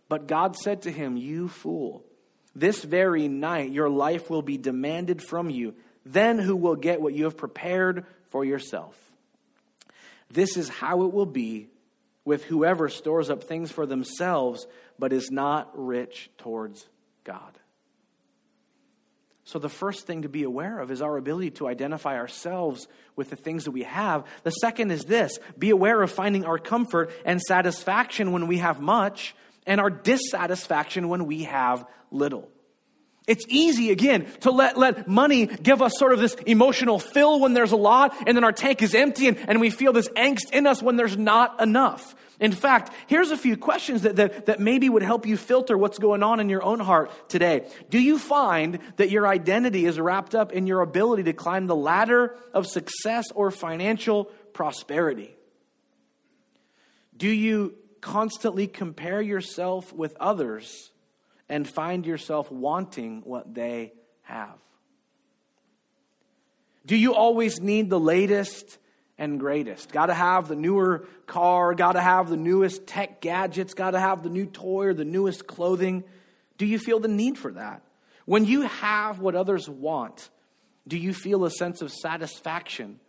But 0.08 0.26
God 0.26 0.56
said 0.56 0.80
to 0.82 0.90
him, 0.90 1.18
You 1.18 1.48
fool. 1.48 2.02
This 2.54 2.82
very 2.82 3.28
night, 3.28 3.72
your 3.72 3.90
life 3.90 4.30
will 4.30 4.42
be 4.42 4.58
demanded 4.58 5.22
from 5.22 5.50
you. 5.50 5.74
Then 6.06 6.38
who 6.38 6.54
will 6.54 6.76
get 6.76 7.00
what 7.00 7.14
you 7.14 7.24
have 7.24 7.36
prepared 7.36 8.06
for 8.28 8.44
yourself? 8.44 8.98
This 10.30 10.56
is 10.56 10.68
how 10.68 11.02
it 11.02 11.12
will 11.12 11.26
be 11.26 11.68
with 12.24 12.44
whoever 12.44 12.88
stores 12.88 13.30
up 13.30 13.44
things 13.44 13.70
for 13.70 13.86
themselves, 13.86 14.66
but 14.98 15.12
is 15.12 15.30
not 15.30 15.70
rich 15.74 16.30
towards 16.38 16.86
God. 17.24 17.58
So, 19.46 19.58
the 19.58 19.68
first 19.68 20.06
thing 20.06 20.22
to 20.22 20.28
be 20.30 20.42
aware 20.42 20.78
of 20.78 20.90
is 20.90 21.02
our 21.02 21.18
ability 21.18 21.50
to 21.52 21.68
identify 21.68 22.16
ourselves 22.16 22.88
with 23.14 23.28
the 23.28 23.36
things 23.36 23.64
that 23.64 23.72
we 23.72 23.82
have. 23.82 24.24
The 24.42 24.50
second 24.50 24.90
is 24.90 25.04
this 25.04 25.38
be 25.58 25.68
aware 25.68 26.00
of 26.00 26.10
finding 26.10 26.46
our 26.46 26.58
comfort 26.58 27.10
and 27.26 27.40
satisfaction 27.42 28.32
when 28.32 28.46
we 28.46 28.58
have 28.58 28.80
much, 28.80 29.36
and 29.66 29.80
our 29.80 29.90
dissatisfaction 29.90 31.08
when 31.08 31.26
we 31.26 31.44
have 31.44 31.86
little. 32.10 32.50
It's 33.26 33.46
easy, 33.48 33.90
again, 33.90 34.26
to 34.40 34.50
let, 34.50 34.76
let 34.76 35.08
money 35.08 35.46
give 35.46 35.80
us 35.80 35.98
sort 35.98 36.12
of 36.12 36.20
this 36.20 36.34
emotional 36.46 36.98
fill 36.98 37.40
when 37.40 37.54
there's 37.54 37.72
a 37.72 37.76
lot, 37.76 38.14
and 38.26 38.36
then 38.36 38.44
our 38.44 38.52
tank 38.52 38.82
is 38.82 38.94
empty, 38.94 39.28
and, 39.28 39.38
and 39.48 39.60
we 39.60 39.70
feel 39.70 39.94
this 39.94 40.08
angst 40.10 40.52
in 40.52 40.66
us 40.66 40.82
when 40.82 40.96
there's 40.96 41.16
not 41.16 41.60
enough. 41.62 42.14
In 42.38 42.52
fact, 42.52 42.92
here's 43.06 43.30
a 43.30 43.36
few 43.36 43.56
questions 43.56 44.02
that, 44.02 44.16
that, 44.16 44.46
that 44.46 44.60
maybe 44.60 44.90
would 44.90 45.02
help 45.02 45.24
you 45.24 45.38
filter 45.38 45.78
what's 45.78 45.98
going 45.98 46.22
on 46.22 46.38
in 46.38 46.50
your 46.50 46.62
own 46.62 46.80
heart 46.80 47.10
today. 47.30 47.66
Do 47.88 47.98
you 47.98 48.18
find 48.18 48.80
that 48.96 49.08
your 49.08 49.26
identity 49.26 49.86
is 49.86 49.98
wrapped 49.98 50.34
up 50.34 50.52
in 50.52 50.66
your 50.66 50.82
ability 50.82 51.22
to 51.22 51.32
climb 51.32 51.66
the 51.66 51.76
ladder 51.76 52.36
of 52.52 52.66
success 52.66 53.24
or 53.34 53.50
financial 53.50 54.24
prosperity? 54.52 55.34
Do 57.16 57.28
you 57.28 57.76
constantly 58.04 58.66
compare 58.66 59.22
yourself 59.22 59.90
with 59.90 60.14
others 60.20 60.92
and 61.48 61.66
find 61.66 62.04
yourself 62.04 62.52
wanting 62.52 63.22
what 63.24 63.54
they 63.54 63.94
have? 64.22 64.58
Do 66.84 66.96
you 66.96 67.14
always 67.14 67.62
need 67.62 67.88
the 67.88 67.98
latest 67.98 68.76
and 69.16 69.40
greatest? 69.40 69.90
Got 69.90 70.06
to 70.06 70.14
have 70.14 70.48
the 70.48 70.54
newer 70.54 71.06
car, 71.26 71.72
got 71.74 71.92
to 71.92 72.00
have 72.02 72.28
the 72.28 72.36
newest 72.36 72.86
tech 72.86 73.22
gadgets, 73.22 73.72
got 73.72 73.92
to 73.92 74.00
have 74.00 74.22
the 74.22 74.28
new 74.28 74.44
toy 74.44 74.88
or 74.88 74.94
the 74.94 75.06
newest 75.06 75.46
clothing. 75.46 76.04
Do 76.58 76.66
you 76.66 76.78
feel 76.78 77.00
the 77.00 77.08
need 77.08 77.38
for 77.38 77.52
that? 77.52 77.80
When 78.26 78.44
you 78.44 78.62
have 78.62 79.18
what 79.18 79.34
others 79.34 79.66
want, 79.66 80.28
do 80.86 80.98
you 80.98 81.14
feel 81.14 81.46
a 81.46 81.50
sense 81.50 81.80
of 81.80 81.90
satisfaction 81.90 83.00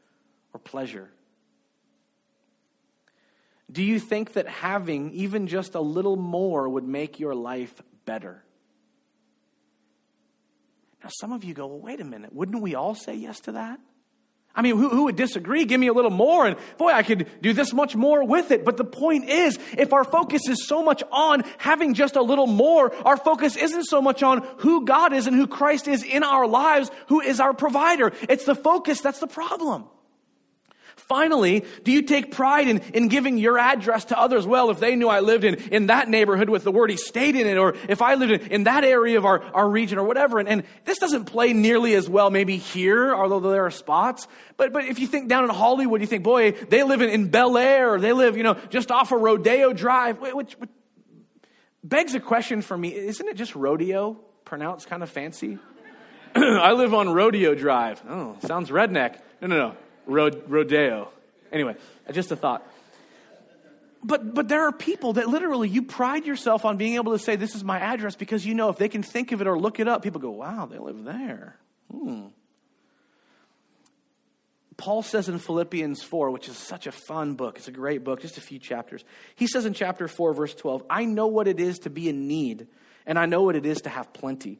or 0.54 0.60
pleasure? 0.62 1.10
Do 3.72 3.84
you 3.84 4.00
think 4.00 4.34
that 4.34 4.48
having 4.48 5.12
even 5.12 5.48
just 5.48 5.76
a 5.76 5.82
little 5.82 6.16
more 6.16 6.70
would 6.70 6.84
make 6.84 7.20
your 7.20 7.34
life 7.34 7.82
better? 8.06 8.44
Now, 11.04 11.10
some 11.20 11.32
of 11.32 11.44
you 11.44 11.54
go, 11.54 11.68
well, 11.68 11.80
wait 11.80 12.00
a 12.00 12.06
minute, 12.06 12.34
wouldn't 12.34 12.62
we 12.62 12.76
all 12.76 12.96
say 12.96 13.16
yes 13.16 13.40
to 13.42 13.54
that? 13.54 13.80
I 14.56 14.62
mean, 14.62 14.78
who, 14.78 14.88
who, 14.88 15.04
would 15.04 15.18
disagree? 15.18 15.66
Give 15.66 15.80
me 15.80 15.88
a 15.88 15.94
little 15.94 16.12
more, 16.12 16.48
and 16.48 16.56
boy, 16.78 16.92
I 16.92 17.04
could 17.04 17.28
do 17.42 17.52
this 17.52 17.74
much 17.74 17.94
more 17.94 18.24
with 18.24 18.52
it. 18.52 18.64
But 18.64 18.78
the 18.78 18.86
point 18.86 19.30
is, 19.30 19.60
if 19.78 19.92
our 19.92 20.06
focus 20.06 20.48
is 20.48 20.66
so 20.66 20.82
much 20.82 21.04
on 21.12 21.44
having 21.58 21.94
just 21.94 22.16
a 22.16 22.22
little 22.22 22.48
more, 22.48 22.96
our 23.06 23.18
focus 23.18 23.58
isn't 23.58 23.84
so 23.84 24.02
much 24.02 24.24
on 24.24 24.48
who 24.60 24.86
God 24.86 25.12
is 25.12 25.28
and 25.28 25.36
who 25.36 25.46
Christ 25.46 25.90
is 25.90 26.04
in 26.04 26.24
our 26.24 26.48
lives, 26.48 26.90
who 27.08 27.20
is 27.20 27.42
our 27.42 27.54
provider. 27.54 28.14
It's 28.30 28.46
the 28.46 28.56
focus 28.56 29.02
that's 29.02 29.20
the 29.20 29.28
problem. 29.28 29.86
Finally, 31.08 31.64
do 31.84 31.92
you 31.92 32.02
take 32.02 32.32
pride 32.32 32.68
in, 32.68 32.80
in 32.94 33.10
giving 33.10 33.38
your 33.38 33.60
address 33.60 34.06
to 34.06 34.20
others? 34.20 34.48
Well, 34.48 34.72
if 34.72 34.80
they 34.80 34.96
knew 34.96 35.08
I 35.08 35.20
lived 35.20 35.44
in, 35.44 35.56
in 35.72 35.88
that 35.88 36.10
neighborhood 36.10 36.50
with 36.50 36.64
the 36.64 36.72
word 36.72 36.90
he 36.90 36.98
stayed 36.98 37.36
in 37.36 37.46
it, 37.46 37.58
or 37.58 37.76
if 37.88 38.02
I 38.02 38.16
lived 38.16 38.32
in, 38.32 38.52
in 38.52 38.64
that 38.64 38.84
area 38.84 39.18
of 39.20 39.26
our, 39.26 39.44
our 39.54 39.70
region 39.70 40.00
or 40.00 40.04
whatever. 40.04 40.40
And, 40.40 40.50
and 40.50 40.64
this 40.84 40.98
doesn't 40.98 41.26
play 41.26 41.54
nearly 41.54 41.94
as 41.94 42.10
well 42.10 42.32
maybe 42.32 42.58
here, 42.58 43.14
although 43.14 43.40
there 43.40 43.68
are 43.68 43.72
spots. 43.72 44.28
But, 44.58 44.74
but 44.74 44.86
if 44.86 44.98
you 44.98 45.06
think 45.06 45.30
down 45.30 45.44
in 45.44 45.52
Hollywood, 45.52 46.02
you 46.02 46.08
think, 46.08 46.24
boy, 46.24 46.52
they 46.52 46.82
live 46.82 47.02
in, 47.02 47.10
in 47.10 47.28
Bel 47.30 47.56
Air, 47.56 47.94
or 47.94 48.00
they 48.00 48.14
live, 48.14 48.36
you 48.36 48.44
know, 48.44 48.56
just 48.72 48.90
off 48.90 49.12
of 49.12 49.22
Rodeo 49.22 49.74
Drive, 49.74 50.20
which, 50.20 50.54
which 50.54 50.70
begs 51.84 52.16
a 52.16 52.20
question 52.20 52.64
for 52.64 52.76
me. 52.76 52.96
Isn't 52.96 53.28
it 53.28 53.38
just 53.38 53.54
rodeo 53.54 54.18
pronounced 54.44 54.88
kind 54.88 55.04
of 55.04 55.10
fancy? 55.12 55.60
I 56.36 56.72
live 56.72 56.96
on 56.96 57.10
Rodeo 57.10 57.54
Drive. 57.54 58.02
Oh, 58.10 58.38
sounds 58.42 58.72
redneck. 58.72 59.20
No, 59.40 59.48
no, 59.48 59.58
no 59.58 59.78
rodeo. 60.06 61.10
Anyway, 61.52 61.76
just 62.12 62.32
a 62.32 62.36
thought. 62.36 62.66
But, 64.04 64.36
but 64.36 64.48
there 64.48 64.68
are 64.68 64.72
people 64.72 65.14
that 65.14 65.28
literally 65.30 65.68
you 65.68 65.82
pride 65.82 66.28
yourself 66.28 66.64
on 66.64 66.78
being 66.78 66.96
able 66.96 67.14
to 67.14 67.20
say, 67.20 67.38
This 67.38 67.56
is 67.56 67.64
my 67.64 67.80
address, 67.80 68.16
because 68.16 68.46
you 68.46 68.54
know 68.54 68.70
if 68.70 68.78
they 68.78 68.90
can 68.90 69.02
think 69.02 69.32
of 69.32 69.42
it 69.42 69.48
or 69.48 69.58
look 69.58 69.80
it 69.80 69.88
up, 69.88 70.04
people 70.04 70.22
go, 70.22 70.30
Wow, 70.30 70.68
they 70.68 70.78
live 70.78 71.04
there. 71.04 71.58
Hmm. 71.92 72.28
Paul 74.78 75.02
says 75.02 75.30
in 75.30 75.40
Philippians 75.40 76.04
4, 76.04 76.32
which 76.32 76.50
is 76.50 76.58
such 76.58 76.86
a 76.86 76.92
fun 76.92 77.36
book, 77.36 77.58
it's 77.58 77.68
a 77.68 77.72
great 77.72 78.04
book, 78.04 78.22
just 78.22 78.38
a 78.38 78.42
few 78.42 78.60
chapters. 78.60 79.04
He 79.36 79.48
says 79.48 79.66
in 79.66 79.74
chapter 79.74 80.08
4, 80.08 80.34
verse 80.34 80.54
12, 80.54 80.84
I 80.90 81.06
know 81.06 81.28
what 81.28 81.48
it 81.48 81.60
is 81.60 81.80
to 81.80 81.90
be 81.90 82.10
in 82.10 82.28
need, 82.28 82.68
and 83.06 83.18
I 83.18 83.26
know 83.26 83.44
what 83.44 83.56
it 83.56 83.66
is 83.66 83.82
to 83.82 83.90
have 83.90 84.12
plenty. 84.12 84.60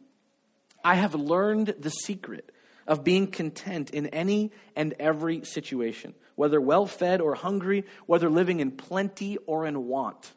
I 0.84 0.96
have 0.96 1.16
learned 1.16 1.76
the 1.80 1.90
secret 1.90 2.50
of 2.88 3.04
being 3.04 3.28
content 3.28 3.90
in 3.90 4.08
any 4.08 4.52
and 4.76 4.94
every 5.00 5.44
situation, 5.44 6.14
whether 6.36 6.62
well 6.62 6.86
fed 6.86 7.22
or 7.22 7.36
hungry, 7.36 7.86
whether 8.06 8.30
living 8.30 8.60
in 8.60 8.72
plenty 8.72 9.38
or 9.46 9.66
in 9.66 9.88
want. 9.88 10.34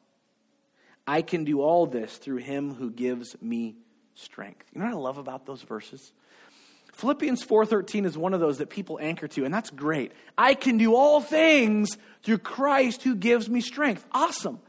I 1.07 1.23
can 1.23 1.45
do 1.45 1.61
all 1.61 1.87
this 1.87 2.17
through 2.17 2.38
him 2.38 2.75
who 2.75 2.90
gives 2.90 3.40
me 3.40 3.76
strength. 4.14 4.67
You 4.75 4.81
know 4.81 4.87
what 4.87 4.95
I 4.95 4.99
love 4.99 5.19
about 5.19 5.47
those 5.47 5.62
verses? 5.62 6.12
Philippians 6.93 7.45
4:13 7.45 8.05
is 8.05 8.19
one 8.19 8.35
of 8.35 8.40
those 8.40 8.59
that 8.59 8.71
people 8.71 8.99
anchor 9.00 9.28
to 9.28 9.45
and 9.45 9.55
that's 9.55 9.71
great. 9.71 10.12
I 10.37 10.55
can 10.55 10.78
do 10.78 10.95
all 10.95 11.21
things 11.21 11.97
through 12.23 12.38
Christ 12.38 13.02
who 13.02 13.14
gives 13.14 13.49
me 13.49 13.61
strength. 13.61 14.05
Awesome. 14.11 14.61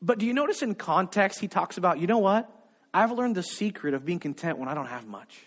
But 0.00 0.18
do 0.18 0.26
you 0.26 0.34
notice 0.34 0.62
in 0.62 0.74
context 0.74 1.38
he 1.38 1.46
talks 1.46 1.78
about, 1.78 2.00
you 2.00 2.08
know 2.08 2.18
what? 2.18 2.50
I've 2.92 3.12
learned 3.12 3.36
the 3.36 3.44
secret 3.44 3.94
of 3.94 4.04
being 4.04 4.18
content 4.18 4.58
when 4.58 4.68
I 4.68 4.74
don't 4.74 4.86
have 4.86 5.06
much 5.06 5.46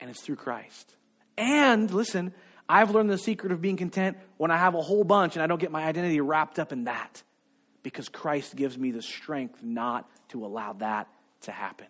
and 0.00 0.10
it's 0.10 0.20
through 0.20 0.36
Christ. 0.36 0.94
And 1.36 1.90
listen, 1.90 2.32
I've 2.68 2.90
learned 2.90 3.10
the 3.10 3.18
secret 3.18 3.52
of 3.52 3.60
being 3.60 3.76
content 3.76 4.18
when 4.36 4.50
I 4.50 4.58
have 4.58 4.74
a 4.74 4.82
whole 4.82 5.04
bunch 5.04 5.36
and 5.36 5.42
I 5.42 5.46
don't 5.46 5.60
get 5.60 5.70
my 5.70 5.84
identity 5.84 6.20
wrapped 6.20 6.58
up 6.58 6.72
in 6.72 6.84
that 6.84 7.22
because 7.82 8.08
Christ 8.08 8.56
gives 8.56 8.76
me 8.76 8.90
the 8.90 9.02
strength 9.02 9.62
not 9.62 10.08
to 10.30 10.44
allow 10.44 10.74
that 10.74 11.08
to 11.42 11.52
happen. 11.52 11.86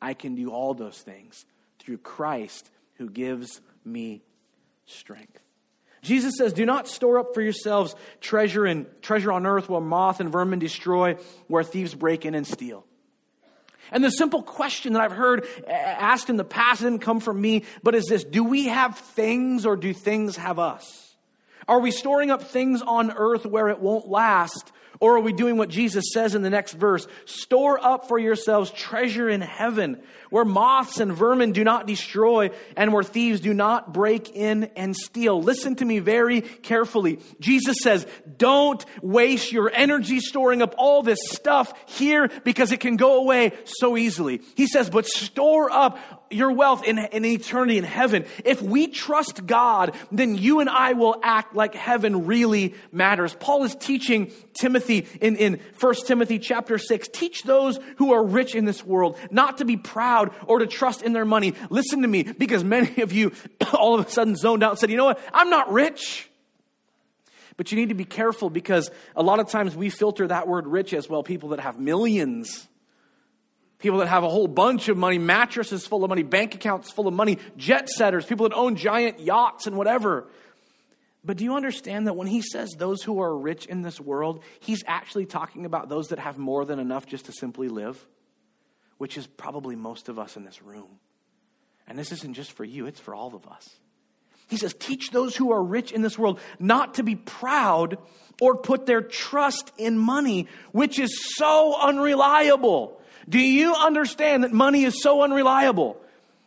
I 0.00 0.14
can 0.14 0.34
do 0.34 0.50
all 0.50 0.74
those 0.74 0.98
things 0.98 1.44
through 1.78 1.98
Christ 1.98 2.70
who 2.94 3.10
gives 3.10 3.60
me 3.84 4.22
strength. 4.86 5.40
Jesus 6.02 6.34
says, 6.36 6.52
Do 6.52 6.66
not 6.66 6.86
store 6.86 7.18
up 7.18 7.34
for 7.34 7.40
yourselves 7.40 7.94
treasure 8.20 8.64
and 8.64 8.86
treasure 9.02 9.32
on 9.32 9.46
earth 9.46 9.68
where 9.68 9.80
moth 9.80 10.20
and 10.20 10.30
vermin 10.30 10.58
destroy, 10.58 11.16
where 11.48 11.64
thieves 11.64 11.94
break 11.94 12.24
in 12.24 12.34
and 12.34 12.46
steal. 12.46 12.86
And 13.90 14.02
the 14.02 14.10
simple 14.10 14.42
question 14.42 14.94
that 14.94 15.02
I've 15.02 15.12
heard 15.12 15.46
asked 15.66 16.30
in 16.30 16.36
the 16.36 16.44
past 16.44 16.82
didn't 16.82 17.00
come 17.00 17.20
from 17.20 17.40
me, 17.40 17.64
but 17.82 17.94
is 17.94 18.06
this 18.06 18.24
Do 18.24 18.44
we 18.44 18.66
have 18.68 18.98
things 18.98 19.66
or 19.66 19.76
do 19.76 19.92
things 19.92 20.36
have 20.36 20.58
us? 20.58 21.13
Are 21.66 21.80
we 21.80 21.90
storing 21.90 22.30
up 22.30 22.42
things 22.42 22.82
on 22.82 23.10
earth 23.10 23.46
where 23.46 23.68
it 23.68 23.80
won't 23.80 24.08
last? 24.08 24.72
Or 25.00 25.16
are 25.16 25.20
we 25.20 25.32
doing 25.32 25.56
what 25.56 25.70
Jesus 25.70 26.04
says 26.12 26.34
in 26.34 26.42
the 26.42 26.50
next 26.50 26.74
verse? 26.74 27.06
Store 27.24 27.84
up 27.84 28.06
for 28.06 28.18
yourselves 28.18 28.70
treasure 28.70 29.28
in 29.28 29.40
heaven, 29.40 30.00
where 30.30 30.44
moths 30.44 31.00
and 31.00 31.12
vermin 31.12 31.52
do 31.52 31.64
not 31.64 31.86
destroy 31.86 32.50
and 32.76 32.92
where 32.92 33.02
thieves 33.02 33.40
do 33.40 33.52
not 33.52 33.92
break 33.92 34.34
in 34.34 34.70
and 34.76 34.96
steal. 34.96 35.42
Listen 35.42 35.74
to 35.76 35.84
me 35.84 35.98
very 35.98 36.42
carefully. 36.42 37.18
Jesus 37.40 37.78
says, 37.82 38.06
don't 38.38 38.84
waste 39.02 39.50
your 39.50 39.70
energy 39.74 40.20
storing 40.20 40.62
up 40.62 40.74
all 40.78 41.02
this 41.02 41.18
stuff 41.24 41.74
here 41.86 42.30
because 42.44 42.70
it 42.70 42.78
can 42.80 42.96
go 42.96 43.18
away 43.18 43.52
so 43.64 43.96
easily. 43.96 44.42
He 44.54 44.68
says, 44.68 44.90
but 44.90 45.06
store 45.06 45.70
up 45.70 45.98
your 46.30 46.52
wealth 46.52 46.84
in, 46.84 46.98
in 46.98 47.24
eternity 47.24 47.78
in 47.78 47.84
heaven. 47.84 48.24
If 48.44 48.60
we 48.62 48.88
trust 48.88 49.46
God, 49.46 49.94
then 50.10 50.36
you 50.36 50.60
and 50.60 50.68
I 50.68 50.92
will 50.92 51.16
act 51.22 51.54
like 51.54 51.74
heaven 51.74 52.26
really 52.26 52.74
matters. 52.92 53.34
Paul 53.34 53.64
is 53.64 53.74
teaching 53.74 54.32
Timothy 54.58 55.06
in, 55.20 55.36
in 55.36 55.60
1 55.78 55.94
Timothy 56.06 56.38
chapter 56.38 56.78
6. 56.78 57.08
Teach 57.08 57.42
those 57.42 57.78
who 57.96 58.12
are 58.12 58.24
rich 58.24 58.54
in 58.54 58.64
this 58.64 58.84
world 58.84 59.18
not 59.30 59.58
to 59.58 59.64
be 59.64 59.76
proud 59.76 60.32
or 60.46 60.58
to 60.58 60.66
trust 60.66 61.02
in 61.02 61.12
their 61.12 61.24
money. 61.24 61.54
Listen 61.70 62.02
to 62.02 62.08
me, 62.08 62.22
because 62.22 62.64
many 62.64 63.02
of 63.02 63.12
you 63.12 63.32
all 63.72 63.98
of 63.98 64.06
a 64.06 64.10
sudden 64.10 64.36
zoned 64.36 64.62
out 64.62 64.70
and 64.70 64.78
said, 64.78 64.90
you 64.90 64.96
know 64.96 65.06
what? 65.06 65.20
I'm 65.32 65.50
not 65.50 65.72
rich. 65.72 66.28
But 67.56 67.70
you 67.70 67.76
need 67.76 67.90
to 67.90 67.94
be 67.94 68.04
careful 68.04 68.50
because 68.50 68.90
a 69.14 69.22
lot 69.22 69.38
of 69.38 69.48
times 69.48 69.76
we 69.76 69.88
filter 69.88 70.26
that 70.26 70.48
word 70.48 70.66
rich 70.66 70.92
as 70.92 71.08
well 71.08 71.22
people 71.22 71.50
that 71.50 71.60
have 71.60 71.78
millions 71.78 72.66
people 73.84 73.98
that 73.98 74.08
have 74.08 74.24
a 74.24 74.28
whole 74.30 74.48
bunch 74.48 74.88
of 74.88 74.96
money, 74.96 75.18
mattresses 75.18 75.86
full 75.86 76.04
of 76.04 76.08
money, 76.08 76.22
bank 76.22 76.54
accounts 76.54 76.90
full 76.90 77.06
of 77.06 77.12
money, 77.12 77.36
jet 77.58 77.90
setters, 77.90 78.24
people 78.24 78.48
that 78.48 78.54
own 78.54 78.76
giant 78.76 79.20
yachts 79.20 79.66
and 79.66 79.76
whatever. 79.76 80.26
But 81.22 81.36
do 81.36 81.44
you 81.44 81.54
understand 81.54 82.06
that 82.06 82.14
when 82.14 82.26
he 82.26 82.40
says 82.40 82.70
those 82.70 83.02
who 83.02 83.20
are 83.20 83.36
rich 83.36 83.66
in 83.66 83.82
this 83.82 84.00
world, 84.00 84.42
he's 84.60 84.82
actually 84.86 85.26
talking 85.26 85.66
about 85.66 85.90
those 85.90 86.08
that 86.08 86.18
have 86.18 86.38
more 86.38 86.64
than 86.64 86.78
enough 86.78 87.06
just 87.06 87.26
to 87.26 87.32
simply 87.32 87.68
live, 87.68 88.02
which 88.96 89.18
is 89.18 89.26
probably 89.26 89.76
most 89.76 90.08
of 90.08 90.18
us 90.18 90.38
in 90.38 90.44
this 90.44 90.62
room. 90.62 90.98
And 91.86 91.98
this 91.98 92.10
isn't 92.10 92.32
just 92.32 92.52
for 92.52 92.64
you, 92.64 92.86
it's 92.86 93.00
for 93.00 93.14
all 93.14 93.34
of 93.34 93.46
us. 93.46 93.68
He 94.48 94.56
says, 94.56 94.72
Teach 94.72 95.10
those 95.10 95.36
who 95.36 95.52
are 95.52 95.62
rich 95.62 95.92
in 95.92 96.00
this 96.00 96.18
world 96.18 96.40
not 96.58 96.94
to 96.94 97.02
be 97.02 97.16
proud 97.16 97.98
or 98.40 98.56
put 98.56 98.86
their 98.86 99.02
trust 99.02 99.72
in 99.76 99.98
money, 99.98 100.48
which 100.72 100.98
is 100.98 101.34
so 101.36 101.78
unreliable. 101.78 102.98
Do 103.28 103.38
you 103.38 103.74
understand 103.74 104.44
that 104.44 104.52
money 104.52 104.84
is 104.84 105.02
so 105.02 105.22
unreliable? 105.22 106.00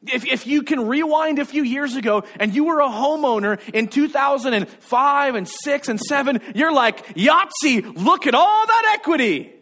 If, 0.05 0.25
if 0.25 0.45
you 0.45 0.63
can 0.63 0.87
rewind 0.87 1.39
a 1.39 1.45
few 1.45 1.63
years 1.63 1.95
ago 1.95 2.23
and 2.39 2.53
you 2.53 2.65
were 2.65 2.81
a 2.81 2.87
homeowner 2.87 3.59
in 3.73 3.87
2005 3.87 5.35
and 5.35 5.47
6 5.47 5.89
and 5.89 5.99
7, 5.99 6.41
you're 6.55 6.73
like, 6.73 7.15
Yahtzee, 7.15 8.03
look 8.03 8.27
at 8.27 8.35
all 8.35 8.67
that 8.67 8.95
equity. 8.99 9.53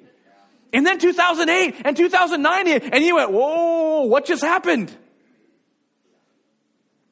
And 0.73 0.85
then 0.85 0.99
2008 0.99 1.83
and 1.85 1.95
2009 1.95 2.67
and 2.67 3.03
you 3.03 3.15
went, 3.15 3.31
whoa, 3.31 4.03
what 4.03 4.25
just 4.25 4.43
happened? 4.43 4.93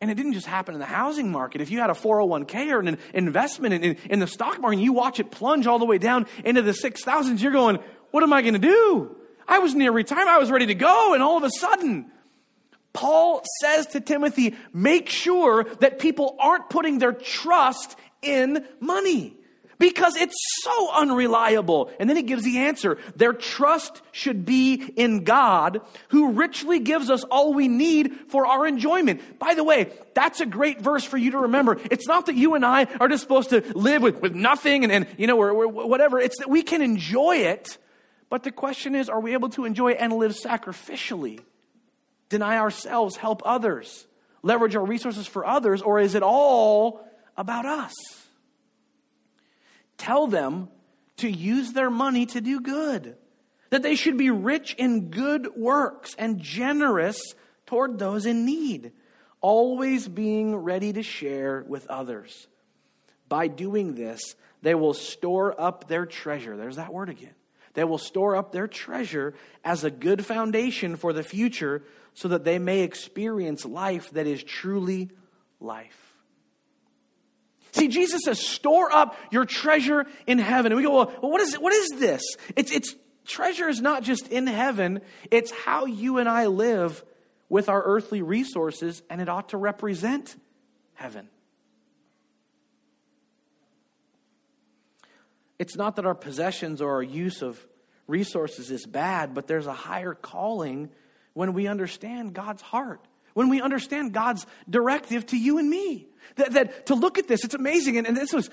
And 0.02 0.12
it 0.12 0.16
didn't 0.16 0.34
just 0.34 0.48
happen 0.48 0.74
in 0.74 0.82
the 0.82 0.86
housing 0.86 1.32
market. 1.32 1.62
If 1.62 1.72
you 1.72 1.80
had 1.80 1.90
a 1.90 1.94
401k 1.94 2.72
or 2.74 2.80
an 2.82 2.98
investment 3.14 3.74
in, 3.74 3.84
in, 3.84 3.98
in 4.10 4.20
the 4.20 4.28
stock 4.28 4.60
market 4.60 4.76
and 4.76 4.84
you 4.84 4.92
watch 4.92 5.22
it 5.22 5.32
plunge 5.32 5.66
all 5.66 5.80
the 5.80 5.86
way 5.86 5.98
down 5.98 6.26
into 6.44 6.62
the 6.62 6.74
6,000s, 6.74 7.42
you're 7.42 7.54
going, 7.54 7.80
what 8.12 8.22
am 8.22 8.34
I 8.34 8.42
going 8.42 8.56
to 8.56 8.60
do? 8.60 9.16
I 9.48 9.60
was 9.60 9.76
near 9.76 9.92
retirement. 9.92 10.30
I 10.30 10.40
was 10.40 10.52
ready 10.52 10.68
to 10.68 10.76
go. 10.76 11.14
And 11.14 11.22
all 11.22 11.38
of 11.38 11.44
a 11.44 11.50
sudden, 11.50 12.12
Paul 12.94 13.44
says 13.62 13.88
to 13.88 14.00
Timothy, 14.00 14.56
make 14.72 15.10
sure 15.10 15.64
that 15.80 16.00
people 16.00 16.36
aren't 16.40 16.70
putting 16.70 17.00
their 17.00 17.14
trust 17.14 17.96
in 18.22 18.66
money 18.80 19.36
because 19.80 20.16
it's 20.16 20.36
so 20.62 20.94
unreliable. 20.94 21.92
And 22.00 22.10
then 22.10 22.16
he 22.16 22.24
gives 22.24 22.44
the 22.44 22.60
answer. 22.60 23.00
Their 23.18 23.34
trust 23.34 24.02
should 24.12 24.46
be 24.46 24.76
in 24.96 25.26
God 25.26 25.82
who 26.10 26.32
richly 26.32 26.80
gives 26.80 27.10
us 27.10 27.24
all 27.26 27.54
we 27.54 27.68
need 27.68 28.14
for 28.30 28.46
our 28.46 28.66
enjoyment. 28.66 29.40
By 29.40 29.56
the 29.56 29.64
way, 29.64 29.92
that's 30.14 30.40
a 30.40 30.46
great 30.46 30.80
verse 30.80 31.04
for 31.04 31.18
you 31.18 31.32
to 31.32 31.40
remember. 31.40 31.80
It's 31.92 32.08
not 32.08 32.28
that 32.28 32.36
you 32.36 32.54
and 32.54 32.66
I 32.66 32.86
are 33.02 33.10
just 33.10 33.24
supposed 33.24 33.50
to 33.50 33.62
live 33.76 34.02
with, 34.02 34.22
with 34.22 34.34
nothing 34.34 34.84
and, 34.84 34.92
and 34.94 35.08
you 35.18 35.28
know, 35.28 35.38
or, 35.38 35.52
or 35.52 35.68
whatever. 35.68 36.20
It's 36.20 36.38
that 36.38 36.50
we 36.50 36.64
can 36.64 36.82
enjoy 36.82 37.38
it 37.38 37.78
but 38.34 38.42
the 38.42 38.52
question 38.52 38.96
is 38.96 39.10
are 39.10 39.20
we 39.20 39.34
able 39.34 39.50
to 39.50 39.64
enjoy 39.64 39.92
and 39.92 40.12
live 40.12 40.32
sacrificially? 40.32 41.40
Deny 42.30 42.58
ourselves, 42.58 43.16
help 43.16 43.44
others, 43.46 44.08
leverage 44.42 44.76
our 44.76 44.84
resources 44.84 45.28
for 45.28 45.46
others, 45.46 45.84
or 45.84 46.00
is 46.00 46.16
it 46.16 46.24
all 46.24 47.08
about 47.38 47.68
us? 47.68 47.94
Tell 50.00 50.26
them 50.26 50.70
to 51.18 51.30
use 51.30 51.74
their 51.74 51.92
money 51.92 52.26
to 52.26 52.42
do 52.42 52.60
good, 52.60 53.18
that 53.70 53.84
they 53.84 53.94
should 53.94 54.18
be 54.18 54.32
rich 54.32 54.74
in 54.80 55.12
good 55.12 55.56
works 55.56 56.16
and 56.18 56.40
generous 56.40 57.22
toward 57.68 58.00
those 58.00 58.26
in 58.26 58.46
need, 58.46 58.94
always 59.42 60.08
being 60.08 60.56
ready 60.56 60.92
to 60.92 61.04
share 61.04 61.64
with 61.68 61.86
others. 61.86 62.48
By 63.30 63.46
doing 63.46 63.94
this, 63.94 64.34
they 64.64 64.74
will 64.74 64.96
store 64.96 65.54
up 65.62 65.88
their 65.88 66.08
treasure. 66.08 66.58
There's 66.58 66.78
that 66.78 66.92
word 66.92 67.10
again. 67.10 67.36
They 67.74 67.84
will 67.84 67.98
store 67.98 68.36
up 68.36 68.52
their 68.52 68.68
treasure 68.68 69.34
as 69.64 69.84
a 69.84 69.92
good 69.92 70.26
foundation 70.26 70.96
for 70.96 71.14
the 71.14 71.24
future 71.24 71.84
so 72.14 72.28
that 72.30 72.44
they 72.44 72.60
may 72.60 72.82
experience 72.82 73.66
life 73.66 74.12
that 74.12 74.28
is 74.28 74.44
truly 74.44 75.10
life. 75.60 76.00
See, 77.72 77.88
Jesus 77.88 78.22
says, 78.24 78.40
store 78.40 78.92
up 78.92 79.16
your 79.32 79.46
treasure 79.46 80.06
in 80.28 80.38
heaven. 80.38 80.72
And 80.72 80.78
we 80.78 80.84
go, 80.84 80.96
well, 80.96 81.12
what 81.22 81.42
is, 81.42 81.56
what 81.56 81.74
is 81.74 81.90
this? 81.96 82.22
It's, 82.56 82.72
it's 82.72 82.96
treasure 83.26 83.68
is 83.68 83.82
not 83.82 84.04
just 84.04 84.28
in 84.28 84.46
heaven, 84.46 85.02
it's 85.32 85.50
how 85.50 85.86
you 85.86 86.20
and 86.20 86.30
I 86.30 86.48
live 86.48 87.04
with 87.50 87.70
our 87.70 87.82
earthly 87.82 88.22
resources, 88.22 89.02
and 89.10 89.22
it 89.22 89.30
ought 89.30 89.50
to 89.50 89.58
represent 89.58 90.36
heaven. 90.94 91.30
It's 95.64 95.78
not 95.78 95.96
that 95.96 96.06
our 96.06 96.14
possessions 96.14 96.82
or 96.82 96.96
our 96.96 97.02
use 97.02 97.42
of 97.42 97.66
resources 98.06 98.70
is 98.70 98.86
bad, 98.86 99.34
but 99.34 99.48
there's 99.48 99.66
a 99.66 99.72
higher 99.72 100.14
calling 100.14 100.90
when 101.32 101.54
we 101.54 101.68
understand 101.68 102.34
God's 102.34 102.62
heart, 102.62 103.00
when 103.34 103.48
we 103.48 103.62
understand 103.62 104.12
God's 104.12 104.46
directive 104.70 105.26
to 105.28 105.38
you 105.38 105.60
and 105.60 105.70
me. 105.70 106.10
That, 106.36 106.54
that, 106.54 106.86
to 106.88 106.96
look 106.96 107.18
at 107.18 107.28
this, 107.28 107.44
it's 107.44 107.54
amazing. 107.54 107.98
And, 107.98 108.08
and, 108.08 108.18
this 108.18 108.34
was, 108.34 108.50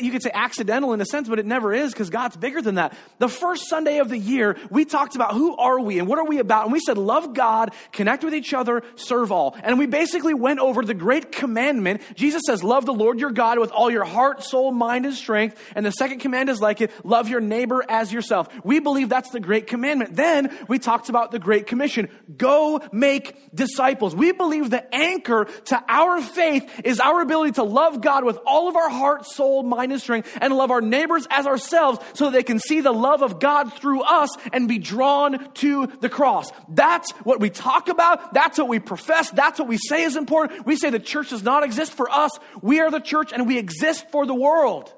you 0.00 0.10
could 0.10 0.22
say 0.22 0.30
accidental 0.32 0.92
in 0.92 1.00
a 1.00 1.04
sense, 1.04 1.28
but 1.28 1.38
it 1.38 1.46
never 1.46 1.72
is 1.72 1.92
because 1.92 2.10
God's 2.10 2.36
bigger 2.36 2.60
than 2.60 2.76
that. 2.76 2.96
The 3.18 3.28
first 3.28 3.68
Sunday 3.68 3.98
of 3.98 4.08
the 4.08 4.18
year, 4.18 4.56
we 4.70 4.84
talked 4.84 5.14
about 5.14 5.34
who 5.34 5.56
are 5.56 5.80
we 5.80 5.98
and 5.98 6.08
what 6.08 6.18
are 6.18 6.24
we 6.24 6.38
about. 6.38 6.64
And 6.64 6.72
we 6.72 6.80
said, 6.80 6.98
love 6.98 7.34
God, 7.34 7.72
connect 7.92 8.24
with 8.24 8.34
each 8.34 8.54
other, 8.54 8.82
serve 8.96 9.30
all. 9.32 9.56
And 9.62 9.78
we 9.78 9.86
basically 9.86 10.34
went 10.34 10.60
over 10.60 10.84
the 10.84 10.94
great 10.94 11.32
commandment. 11.32 12.02
Jesus 12.14 12.42
says, 12.46 12.64
love 12.64 12.86
the 12.86 12.94
Lord 12.94 13.20
your 13.20 13.30
God 13.30 13.58
with 13.58 13.70
all 13.70 13.90
your 13.90 14.04
heart, 14.04 14.42
soul, 14.42 14.72
mind, 14.72 15.06
and 15.06 15.14
strength. 15.14 15.58
And 15.76 15.86
the 15.86 15.92
second 15.92 16.18
command 16.20 16.48
is 16.48 16.60
like 16.60 16.80
it, 16.80 16.90
love 17.04 17.28
your 17.28 17.40
neighbor 17.40 17.84
as 17.88 18.12
yourself. 18.12 18.48
We 18.64 18.80
believe 18.80 19.08
that's 19.08 19.30
the 19.30 19.40
great 19.40 19.66
commandment. 19.66 20.16
Then 20.16 20.56
we 20.68 20.78
talked 20.78 21.08
about 21.08 21.30
the 21.30 21.38
great 21.38 21.66
commission. 21.66 22.08
Go 22.36 22.80
make 22.92 23.54
disciples. 23.54 24.14
We 24.14 24.32
believe 24.32 24.70
the 24.70 24.92
anchor 24.94 25.46
to 25.66 25.84
our 25.88 26.20
faith 26.20 26.68
is 26.84 27.00
our 27.02 27.20
ability 27.20 27.52
to 27.52 27.62
love 27.62 28.00
God 28.00 28.24
with 28.24 28.38
all 28.46 28.68
of 28.68 28.76
our 28.76 28.88
heart, 28.88 29.26
soul, 29.26 29.62
mind, 29.62 29.92
and 29.92 30.00
strength, 30.00 30.36
and 30.40 30.54
love 30.54 30.70
our 30.70 30.80
neighbors 30.80 31.26
as 31.30 31.46
ourselves 31.46 31.98
so 32.14 32.30
they 32.30 32.42
can 32.42 32.58
see 32.58 32.80
the 32.80 32.92
love 32.92 33.22
of 33.22 33.40
God 33.40 33.72
through 33.74 34.02
us 34.02 34.30
and 34.52 34.68
be 34.68 34.78
drawn 34.78 35.52
to 35.54 35.86
the 36.00 36.08
cross. 36.08 36.50
That's 36.68 37.10
what 37.24 37.40
we 37.40 37.50
talk 37.50 37.88
about. 37.88 38.32
That's 38.32 38.58
what 38.58 38.68
we 38.68 38.78
profess. 38.78 39.30
That's 39.30 39.58
what 39.58 39.68
we 39.68 39.78
say 39.78 40.04
is 40.04 40.16
important. 40.16 40.66
We 40.66 40.76
say 40.76 40.90
the 40.90 40.98
church 40.98 41.30
does 41.30 41.42
not 41.42 41.64
exist 41.64 41.92
for 41.92 42.10
us. 42.10 42.30
We 42.60 42.80
are 42.80 42.90
the 42.90 43.00
church 43.00 43.32
and 43.32 43.46
we 43.46 43.58
exist 43.58 44.10
for 44.10 44.26
the 44.26 44.34
world. 44.34 44.92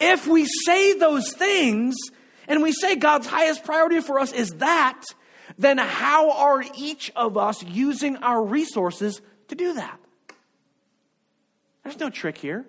If 0.00 0.26
we 0.26 0.46
say 0.66 0.98
those 0.98 1.32
things 1.32 1.94
and 2.48 2.62
we 2.62 2.72
say 2.72 2.96
God's 2.96 3.26
highest 3.26 3.64
priority 3.64 4.00
for 4.00 4.18
us 4.18 4.32
is 4.32 4.50
that, 4.54 5.02
then 5.58 5.78
how 5.78 6.32
are 6.32 6.64
each 6.76 7.12
of 7.14 7.36
us 7.36 7.62
using 7.62 8.16
our 8.16 8.42
resources 8.42 9.20
to 9.48 9.54
do 9.54 9.74
that? 9.74 10.01
There's 11.84 11.98
no 11.98 12.10
trick 12.10 12.38
here. 12.38 12.64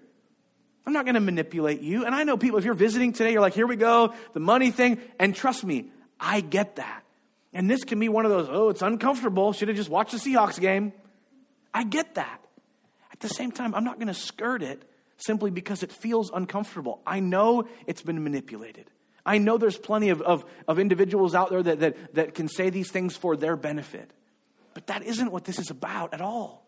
I'm 0.86 0.93
not 0.93 1.05
going 1.05 1.15
to 1.15 1.22
manipulate 1.22 1.82
you. 1.82 2.05
And 2.05 2.13
I 2.13 2.24
know 2.24 2.36
people, 2.36 2.60
if 2.60 2.65
you're 2.65 2.74
visiting 2.74 3.13
today, 3.13 3.32
you're 3.32 3.41
like, 3.41 3.53
here 3.53 3.67
we 3.67 3.75
go, 3.75 4.13
the 4.34 4.39
money 4.39 4.72
thing. 4.72 5.00
And 5.17 5.36
trust 5.36 5.63
me, 5.63 5.91
I 6.20 6.41
get 6.41 6.75
that. 6.75 7.03
And 7.53 7.70
this 7.70 7.84
can 7.84 8.00
be 8.00 8.10
one 8.10 8.25
of 8.25 8.32
those, 8.32 8.48
oh, 8.50 8.70
it's 8.70 8.82
uncomfortable. 8.82 9.53
Should 9.53 9.67
have 9.67 9.77
just 9.77 9.90
watched 9.90 10.11
the 10.11 10.18
Seahawks 10.18 10.59
game. 10.59 10.92
I 11.74 11.83
get 11.83 12.16
that. 12.16 12.42
At 13.11 13.20
the 13.20 13.29
same 13.29 13.51
time, 13.51 13.75
I'm 13.75 13.83
not 13.83 13.96
going 13.96 14.07
to 14.07 14.14
skirt 14.14 14.64
it 14.64 14.83
simply 15.18 15.51
because 15.51 15.83
it 15.83 15.92
feels 15.92 16.31
uncomfortable. 16.31 17.01
I 17.05 17.20
know 17.20 17.68
it's 17.88 18.01
been 18.01 18.24
manipulated. 18.24 18.90
I 19.25 19.38
know 19.38 19.57
there's 19.57 19.77
plenty 19.77 20.09
of, 20.09 20.22
of, 20.22 20.44
of 20.68 20.79
individuals 20.79 21.33
out 21.33 21.50
there 21.50 21.64
that, 21.64 21.79
that, 21.79 22.16
that 22.16 22.33
can 22.33 22.50
say 22.50 22.70
these 22.70 22.92
things 22.92 23.16
for 23.16 23.38
their 23.38 23.55
benefit. 23.55 24.11
But 24.74 24.88
that 24.88 25.03
isn't 25.03 25.31
what 25.31 25.46
this 25.46 25.59
is 25.59 25.70
about 25.70 26.14
at 26.14 26.20
all. 26.20 26.63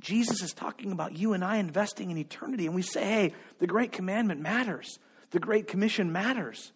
Jesus 0.00 0.42
is 0.42 0.52
talking 0.52 0.92
about 0.92 1.16
you 1.16 1.32
and 1.32 1.44
I 1.44 1.56
investing 1.56 2.10
in 2.10 2.18
eternity, 2.18 2.66
and 2.66 2.74
we 2.74 2.82
say, 2.82 3.04
hey, 3.04 3.34
the 3.58 3.66
Great 3.66 3.92
Commandment 3.92 4.40
matters, 4.40 4.98
the 5.30 5.40
Great 5.40 5.66
Commission 5.66 6.12
matters. 6.12 6.72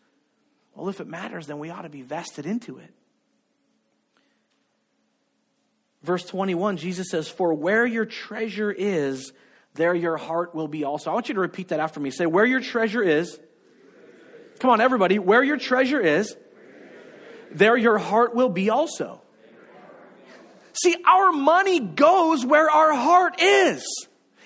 Well, 0.74 0.88
if 0.88 1.00
it 1.00 1.06
matters, 1.06 1.46
then 1.46 1.58
we 1.58 1.70
ought 1.70 1.82
to 1.82 1.88
be 1.88 2.02
vested 2.02 2.46
into 2.46 2.78
it. 2.78 2.92
Verse 6.02 6.24
21, 6.24 6.78
Jesus 6.78 7.10
says, 7.10 7.28
For 7.28 7.54
where 7.54 7.86
your 7.86 8.06
treasure 8.06 8.72
is, 8.72 9.32
there 9.74 9.94
your 9.94 10.16
heart 10.16 10.54
will 10.54 10.68
be 10.68 10.84
also. 10.84 11.10
I 11.10 11.14
want 11.14 11.28
you 11.28 11.34
to 11.34 11.40
repeat 11.40 11.68
that 11.68 11.80
after 11.80 12.00
me. 12.00 12.10
Say, 12.10 12.26
Where 12.26 12.44
your 12.44 12.60
treasure 12.60 13.02
is. 13.02 13.38
Come 14.58 14.70
on, 14.70 14.80
everybody. 14.80 15.18
Where 15.18 15.42
your 15.42 15.58
treasure 15.58 16.00
is, 16.00 16.36
there 17.52 17.76
your 17.76 17.98
heart 17.98 18.34
will 18.34 18.48
be 18.48 18.70
also. 18.70 19.21
See, 20.74 20.96
our 21.06 21.32
money 21.32 21.80
goes 21.80 22.44
where 22.44 22.70
our 22.70 22.92
heart 22.92 23.40
is. 23.40 23.84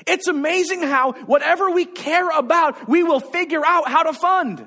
It's 0.06 0.28
amazing 0.28 0.82
how 0.82 1.12
whatever 1.12 1.70
we 1.70 1.84
care 1.84 2.28
about, 2.30 2.88
we 2.88 3.02
will 3.02 3.20
figure 3.20 3.64
out 3.64 3.88
how 3.88 4.04
to 4.04 4.12
fund. 4.12 4.66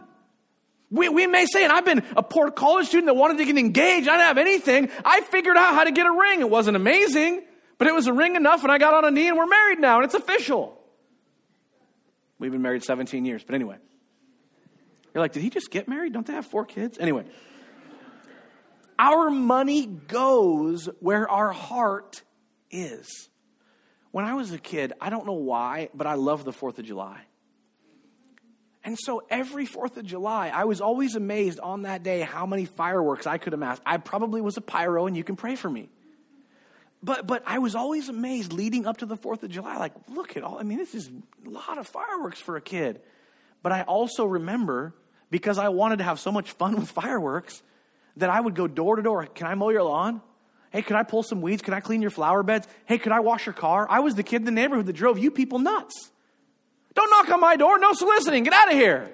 We, 0.92 1.08
we 1.08 1.28
may 1.28 1.46
say, 1.46 1.64
and 1.64 1.72
I've 1.72 1.86
been 1.86 2.04
a 2.18 2.24
poor 2.24 2.50
college 2.50 2.88
student 2.88 3.06
that 3.06 3.14
wanted 3.14 3.38
to 3.38 3.46
get 3.46 3.58
engaged. 3.58 4.08
I 4.08 4.14
didn't 4.14 4.28
have 4.28 4.38
anything. 4.38 4.90
I 5.06 5.22
figured 5.22 5.56
out 5.56 5.76
how 5.76 5.84
to 5.84 5.92
get 5.92 6.08
a 6.08 6.12
ring. 6.12 6.42
It 6.42 6.50
wasn't 6.50 6.76
amazing, 6.76 7.44
but 7.78 7.88
it 7.88 7.94
was 7.94 8.08
a 8.08 8.14
ring 8.14 8.36
enough, 8.36 8.64
and 8.64 8.72
I 8.72 8.80
got 8.80 8.94
on 8.94 9.06
a 9.06 9.12
knee, 9.12 9.28
and 9.28 9.38
we're 9.38 9.46
married 9.46 9.80
now, 9.80 9.98
and 9.98 10.06
it's 10.06 10.16
official. 10.16 10.78
We've 12.40 12.52
been 12.52 12.62
married 12.62 12.84
17 12.84 13.24
years, 13.26 13.44
but 13.44 13.54
anyway. 13.54 13.78
You're 15.14 15.22
like, 15.22 15.34
did 15.34 15.44
he 15.44 15.50
just 15.50 15.70
get 15.70 15.88
married? 15.88 16.14
Don't 16.14 16.26
they 16.26 16.34
have 16.34 16.46
four 16.46 16.66
kids? 16.66 16.98
Anyway. 17.00 17.26
Our 19.00 19.30
money 19.30 19.86
goes 19.86 20.90
where 21.00 21.28
our 21.30 21.54
heart 21.54 22.22
is. 22.70 23.30
When 24.12 24.26
I 24.26 24.34
was 24.34 24.52
a 24.52 24.58
kid, 24.58 24.92
I 25.00 25.10
don't 25.10 25.26
know 25.26 25.34
why, 25.34 25.90
but 25.94 26.06
I 26.06 26.16
loved 26.16 26.44
the 26.44 26.52
4th 26.52 26.80
of 26.80 26.86
July. 26.86 27.22
And 28.84 28.98
so 29.00 29.24
every 29.30 29.66
4th 29.66 29.98
of 29.98 30.06
July, 30.06 30.50
I 30.50 30.66
was 30.66 30.82
always 30.82 31.16
amazed 31.16 31.60
on 31.60 31.84
that 31.84 32.04
day 32.04 32.22
how 32.22 32.46
many 32.46 32.66
fireworks 32.66 33.26
I 33.26 33.38
could 33.38 33.54
amass. 33.54 33.80
I 33.86 33.98
probably 33.98 34.42
was 34.42 34.58
a 34.58 34.62
pyro, 34.62 35.08
and 35.08 35.16
you 35.16 35.24
can 35.24 35.38
pray 35.38 35.56
for 35.56 35.70
me. 35.70 35.90
But, 37.02 37.26
but 37.26 37.44
I 37.46 37.60
was 37.60 37.76
always 37.76 38.10
amazed 38.10 38.52
leading 38.52 38.86
up 38.86 38.98
to 38.98 39.06
the 39.06 39.16
4th 39.16 39.44
of 39.44 39.50
July. 39.50 39.78
Like, 39.78 39.94
look 40.10 40.36
at 40.36 40.44
all, 40.44 40.60
I 40.60 40.64
mean, 40.64 40.78
this 40.78 40.94
is 40.94 41.10
a 41.46 41.50
lot 41.50 41.78
of 41.78 41.88
fireworks 41.88 42.42
for 42.42 42.58
a 42.58 42.62
kid. 42.62 43.00
But 43.64 43.72
I 43.72 43.84
also 43.84 44.26
remember, 44.26 44.94
because 45.30 45.58
I 45.58 45.70
wanted 45.70 46.00
to 46.00 46.04
have 46.04 46.20
so 46.20 46.32
much 46.32 46.52
fun 46.52 46.76
with 46.76 46.90
fireworks, 46.92 47.62
that 48.20 48.30
I 48.30 48.40
would 48.40 48.56
go 48.56 48.68
door 48.68 48.96
to 48.96 49.02
door. 49.02 49.26
Can 49.26 49.48
I 49.48 49.56
mow 49.56 49.70
your 49.70 49.84
lawn? 49.84 50.22
Hey, 50.72 50.82
could 50.82 50.96
I 50.96 51.04
pull 51.04 51.24
some 51.24 51.42
weeds? 51.42 51.62
Can 51.62 51.74
I 51.74 51.80
clean 51.80 52.02
your 52.02 52.12
flower 52.12 52.44
beds? 52.44 52.68
Hey, 52.86 53.00
could 53.00 53.12
I 53.12 53.22
wash 53.22 53.46
your 53.46 53.54
car? 53.54 53.88
I 53.90 54.02
was 54.02 54.16
the 54.16 54.24
kid 54.24 54.38
in 54.38 54.46
the 54.46 54.52
neighborhood 54.52 54.86
that 54.86 54.94
drove 54.94 55.18
you 55.18 55.32
people 55.32 55.60
nuts. 55.60 56.12
Don't 56.94 57.10
knock 57.10 57.34
on 57.34 57.40
my 57.40 57.56
door. 57.56 57.80
No 57.80 57.94
soliciting. 57.94 58.44
Get 58.44 58.54
out 58.54 58.72
of 58.72 58.74
here. 58.74 59.12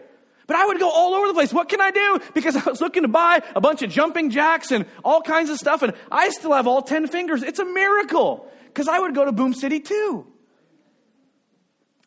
But 0.47 0.57
I 0.57 0.65
would 0.65 0.79
go 0.79 0.89
all 0.89 1.15
over 1.15 1.27
the 1.27 1.33
place. 1.33 1.53
What 1.53 1.69
can 1.69 1.81
I 1.81 1.91
do? 1.91 2.19
Because 2.33 2.55
I 2.67 2.69
was 2.69 2.81
looking 2.81 3.03
to 3.03 3.07
buy 3.07 3.41
a 3.55 3.61
bunch 3.61 3.81
of 3.81 3.89
jumping 3.89 4.29
jacks 4.29 4.71
and 4.71 4.85
all 5.03 5.21
kinds 5.21 5.49
of 5.49 5.57
stuff, 5.57 5.81
and 5.81 5.93
I 6.11 6.29
still 6.29 6.53
have 6.53 6.67
all 6.67 6.81
10 6.81 7.07
fingers. 7.07 7.41
It's 7.41 7.59
a 7.59 7.65
miracle. 7.65 8.51
Because 8.65 8.87
I 8.87 8.99
would 8.99 9.15
go 9.15 9.25
to 9.25 9.31
Boom 9.31 9.53
City 9.53 9.79
too. 9.79 10.27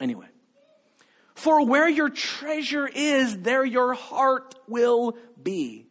Anyway. 0.00 0.26
For 1.34 1.64
where 1.64 1.88
your 1.88 2.10
treasure 2.10 2.86
is, 2.86 3.38
there 3.38 3.64
your 3.64 3.94
heart 3.94 4.54
will 4.66 5.16
be. 5.40 5.87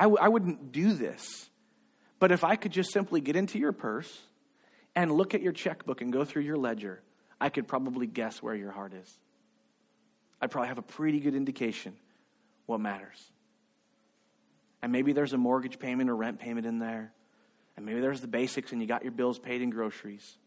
I 0.00 0.04
w- 0.04 0.18
I 0.18 0.28
wouldn't 0.28 0.72
do 0.72 0.94
this. 0.94 1.50
But 2.18 2.32
if 2.32 2.42
I 2.42 2.56
could 2.56 2.72
just 2.72 2.90
simply 2.90 3.20
get 3.20 3.36
into 3.36 3.58
your 3.58 3.72
purse 3.72 4.10
and 4.96 5.12
look 5.12 5.34
at 5.34 5.42
your 5.42 5.52
checkbook 5.52 6.00
and 6.00 6.10
go 6.10 6.24
through 6.24 6.42
your 6.42 6.56
ledger, 6.56 7.02
I 7.38 7.50
could 7.50 7.68
probably 7.68 8.06
guess 8.06 8.42
where 8.42 8.54
your 8.54 8.70
heart 8.70 8.94
is. 8.94 9.18
I'd 10.40 10.50
probably 10.50 10.68
have 10.68 10.78
a 10.78 10.82
pretty 10.82 11.20
good 11.20 11.34
indication 11.34 11.94
what 12.64 12.80
matters. 12.80 13.30
And 14.80 14.90
maybe 14.90 15.12
there's 15.12 15.34
a 15.34 15.38
mortgage 15.38 15.78
payment 15.78 16.08
or 16.08 16.16
rent 16.16 16.40
payment 16.40 16.66
in 16.66 16.78
there. 16.78 17.12
And 17.76 17.84
maybe 17.84 18.00
there's 18.00 18.22
the 18.22 18.26
basics 18.26 18.72
and 18.72 18.80
you 18.80 18.86
got 18.86 19.02
your 19.02 19.12
bills 19.12 19.38
paid 19.38 19.60
in 19.60 19.68
groceries. 19.68 20.38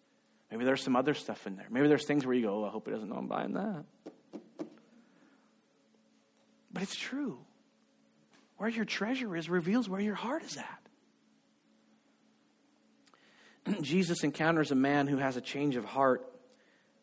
Maybe 0.50 0.66
there's 0.66 0.82
some 0.82 0.96
other 0.96 1.14
stuff 1.14 1.46
in 1.46 1.58
there. 1.58 1.68
Maybe 1.70 1.88
there's 1.88 2.08
things 2.08 2.26
where 2.26 2.34
you 2.34 2.42
go, 2.42 2.64
oh, 2.64 2.66
I 2.66 2.70
hope 2.70 2.88
it 2.88 2.92
doesn't 2.92 3.10
know 3.10 3.18
I'm 3.18 3.28
buying 3.28 3.54
that. 3.54 3.84
But 6.72 6.82
it's 6.82 6.96
true. 6.96 7.38
Where 8.64 8.72
your 8.72 8.86
treasure 8.86 9.36
is 9.36 9.50
reveals 9.50 9.90
where 9.90 10.00
your 10.00 10.16
heart 10.16 10.42
is 10.42 10.56
at. 13.68 13.82
Jesus 13.84 14.24
encounters 14.24 14.72
a 14.72 14.76
man 14.76 15.08
who 15.08 15.18
has 15.18 15.36
a 15.36 15.42
change 15.42 15.76
of 15.76 15.84
heart 15.84 16.26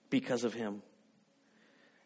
because 0.09 0.45
of 0.45 0.55
him. 0.55 0.81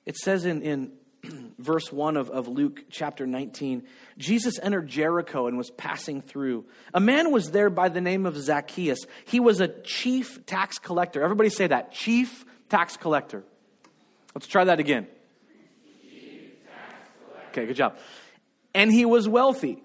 It 0.06 0.16
says 0.16 0.44
in, 0.44 0.62
in 0.62 0.90
verse 1.60 1.92
1 1.92 2.16
of, 2.16 2.30
of 2.30 2.48
Luke 2.48 2.86
chapter 2.90 3.28
19. 3.28 3.84
Jesus 4.18 4.58
entered 4.60 4.88
Jericho 4.88 5.46
and 5.46 5.56
was 5.56 5.70
passing 5.70 6.20
through. 6.20 6.64
A 6.92 6.98
man 6.98 7.30
was 7.30 7.52
there 7.52 7.70
by 7.70 7.88
the 7.88 8.00
name 8.00 8.26
of 8.26 8.36
Zacchaeus. 8.36 9.06
He 9.24 9.38
was 9.38 9.60
a 9.60 9.68
chief 9.68 10.44
tax 10.46 10.80
collector. 10.80 11.22
Everybody 11.22 11.50
say 11.50 11.68
that 11.68 11.92
chief 11.92 12.44
tax 12.68 12.96
collector. 12.96 13.44
Let's 14.34 14.48
try 14.48 14.64
that 14.64 14.80
again. 14.80 15.06
Okay, 17.50 17.66
good 17.66 17.76
job. 17.76 17.96
And 18.74 18.92
he 18.92 19.04
was 19.04 19.28
wealthy. 19.28 19.82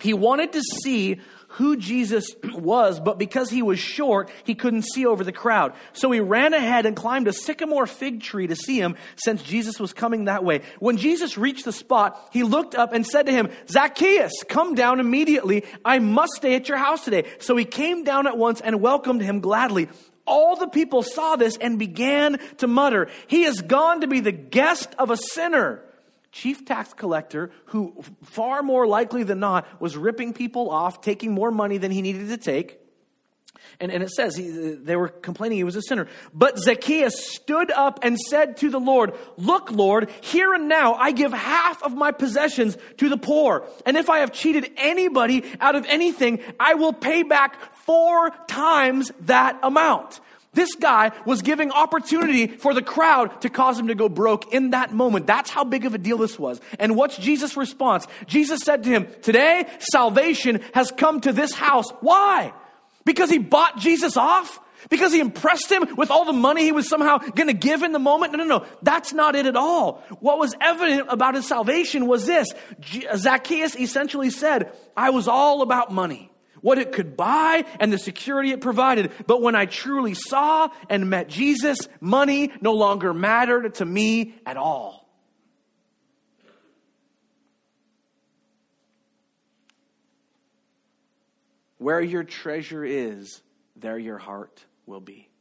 He 0.00 0.14
wanted 0.14 0.52
to 0.54 0.62
see 0.82 1.20
who 1.56 1.76
Jesus 1.76 2.34
was, 2.42 2.98
but 2.98 3.18
because 3.18 3.50
he 3.50 3.60
was 3.60 3.78
short, 3.78 4.30
he 4.44 4.54
couldn't 4.54 4.82
see 4.82 5.04
over 5.04 5.22
the 5.22 5.32
crowd. 5.32 5.74
So 5.92 6.10
he 6.10 6.18
ran 6.18 6.54
ahead 6.54 6.86
and 6.86 6.96
climbed 6.96 7.28
a 7.28 7.32
sycamore 7.32 7.86
fig 7.86 8.22
tree 8.22 8.46
to 8.46 8.56
see 8.56 8.78
him 8.78 8.96
since 9.16 9.42
Jesus 9.42 9.78
was 9.78 9.92
coming 9.92 10.24
that 10.24 10.44
way. 10.44 10.62
When 10.78 10.96
Jesus 10.96 11.36
reached 11.36 11.66
the 11.66 11.72
spot, 11.72 12.30
he 12.32 12.42
looked 12.42 12.74
up 12.74 12.94
and 12.94 13.06
said 13.06 13.26
to 13.26 13.32
him, 13.32 13.50
Zacchaeus, 13.68 14.32
come 14.48 14.74
down 14.74 14.98
immediately. 14.98 15.64
I 15.84 15.98
must 15.98 16.32
stay 16.32 16.54
at 16.54 16.68
your 16.68 16.78
house 16.78 17.04
today. 17.04 17.26
So 17.38 17.54
he 17.56 17.66
came 17.66 18.02
down 18.02 18.26
at 18.26 18.38
once 18.38 18.62
and 18.62 18.80
welcomed 18.80 19.20
him 19.20 19.40
gladly. 19.40 19.88
All 20.26 20.56
the 20.56 20.68
people 20.68 21.02
saw 21.02 21.36
this 21.36 21.58
and 21.58 21.78
began 21.78 22.40
to 22.58 22.66
mutter, 22.66 23.08
He 23.26 23.42
has 23.42 23.60
gone 23.60 24.00
to 24.00 24.06
be 24.06 24.20
the 24.20 24.32
guest 24.32 24.94
of 24.98 25.10
a 25.10 25.16
sinner 25.16 25.82
chief 26.32 26.64
tax 26.64 26.94
collector 26.94 27.50
who, 27.66 28.02
far 28.24 28.62
more 28.62 28.86
likely 28.86 29.22
than 29.22 29.38
not, 29.38 29.80
was 29.80 29.96
ripping 29.96 30.32
people 30.32 30.70
off, 30.70 31.02
taking 31.02 31.32
more 31.32 31.50
money 31.50 31.78
than 31.78 31.90
he 31.90 32.02
needed 32.02 32.28
to 32.28 32.38
take. 32.38 32.78
And, 33.80 33.90
and 33.90 34.02
it 34.02 34.10
says 34.10 34.36
he, 34.36 34.48
they 34.48 34.96
were 34.96 35.08
complaining 35.08 35.58
he 35.58 35.64
was 35.64 35.76
a 35.76 35.82
sinner. 35.82 36.06
But 36.32 36.58
Zacchaeus 36.58 37.32
stood 37.34 37.70
up 37.70 38.00
and 38.02 38.18
said 38.18 38.56
to 38.58 38.70
the 38.70 38.80
Lord, 38.80 39.14
Look, 39.36 39.70
Lord, 39.70 40.10
here 40.20 40.52
and 40.54 40.68
now 40.68 40.94
I 40.94 41.12
give 41.12 41.32
half 41.32 41.82
of 41.82 41.92
my 41.92 42.12
possessions 42.12 42.76
to 42.98 43.08
the 43.08 43.16
poor. 43.16 43.66
And 43.86 43.96
if 43.96 44.10
I 44.10 44.18
have 44.18 44.32
cheated 44.32 44.70
anybody 44.76 45.44
out 45.60 45.74
of 45.74 45.84
anything, 45.86 46.40
I 46.58 46.74
will 46.74 46.92
pay 46.92 47.22
back 47.22 47.74
four 47.76 48.30
times 48.46 49.10
that 49.22 49.58
amount. 49.62 50.20
This 50.54 50.74
guy 50.74 51.12
was 51.24 51.40
giving 51.40 51.70
opportunity 51.70 52.46
for 52.46 52.74
the 52.74 52.82
crowd 52.82 53.40
to 53.40 53.48
cause 53.48 53.78
him 53.78 53.86
to 53.86 53.94
go 53.94 54.10
broke 54.10 54.52
in 54.52 54.70
that 54.70 54.92
moment. 54.92 55.26
That's 55.26 55.48
how 55.48 55.64
big 55.64 55.86
of 55.86 55.94
a 55.94 55.98
deal 55.98 56.18
this 56.18 56.38
was. 56.38 56.60
And 56.78 56.94
what's 56.94 57.16
Jesus' 57.16 57.56
response? 57.56 58.06
Jesus 58.26 58.60
said 58.60 58.82
to 58.82 58.90
him, 58.90 59.06
Today, 59.22 59.66
salvation 59.78 60.60
has 60.74 60.90
come 60.90 61.22
to 61.22 61.32
this 61.32 61.54
house. 61.54 61.90
Why? 62.00 62.52
Because 63.06 63.30
he 63.30 63.38
bought 63.38 63.78
Jesus 63.78 64.18
off? 64.18 64.60
Because 64.90 65.12
he 65.12 65.20
impressed 65.20 65.70
him 65.70 65.86
with 65.96 66.10
all 66.10 66.26
the 66.26 66.32
money 66.34 66.64
he 66.64 66.72
was 66.72 66.88
somehow 66.88 67.18
going 67.18 67.46
to 67.46 67.54
give 67.54 67.82
in 67.82 67.92
the 67.92 67.98
moment? 67.98 68.32
No, 68.32 68.38
no, 68.38 68.58
no. 68.58 68.66
That's 68.82 69.14
not 69.14 69.34
it 69.34 69.46
at 69.46 69.56
all. 69.56 70.02
What 70.20 70.38
was 70.38 70.54
evident 70.60 71.06
about 71.08 71.34
his 71.34 71.46
salvation 71.46 72.06
was 72.06 72.26
this 72.26 72.48
Zacchaeus 73.16 73.74
essentially 73.76 74.28
said, 74.28 74.72
I 74.96 75.10
was 75.10 75.28
all 75.28 75.62
about 75.62 75.92
money 75.92 76.31
what 76.62 76.78
it 76.78 76.92
could 76.92 77.16
buy 77.16 77.66
and 77.78 77.92
the 77.92 77.98
security 77.98 78.52
it 78.52 78.62
provided. 78.62 79.12
But 79.26 79.42
when 79.42 79.54
I 79.54 79.66
truly 79.66 80.14
saw 80.14 80.70
and 80.88 81.10
met 81.10 81.28
Jesus, 81.28 81.78
money 82.00 82.50
no 82.62 82.72
longer 82.72 83.12
mattered 83.12 83.74
to 83.74 83.84
me 83.84 84.34
at 84.46 84.56
all. 84.56 85.02
Where 91.78 92.00
your 92.00 92.22
treasure 92.22 92.84
is, 92.84 93.42
there 93.74 93.98
your 93.98 94.18
heart 94.18 94.64
will 94.86 95.00
be. 95.00 95.31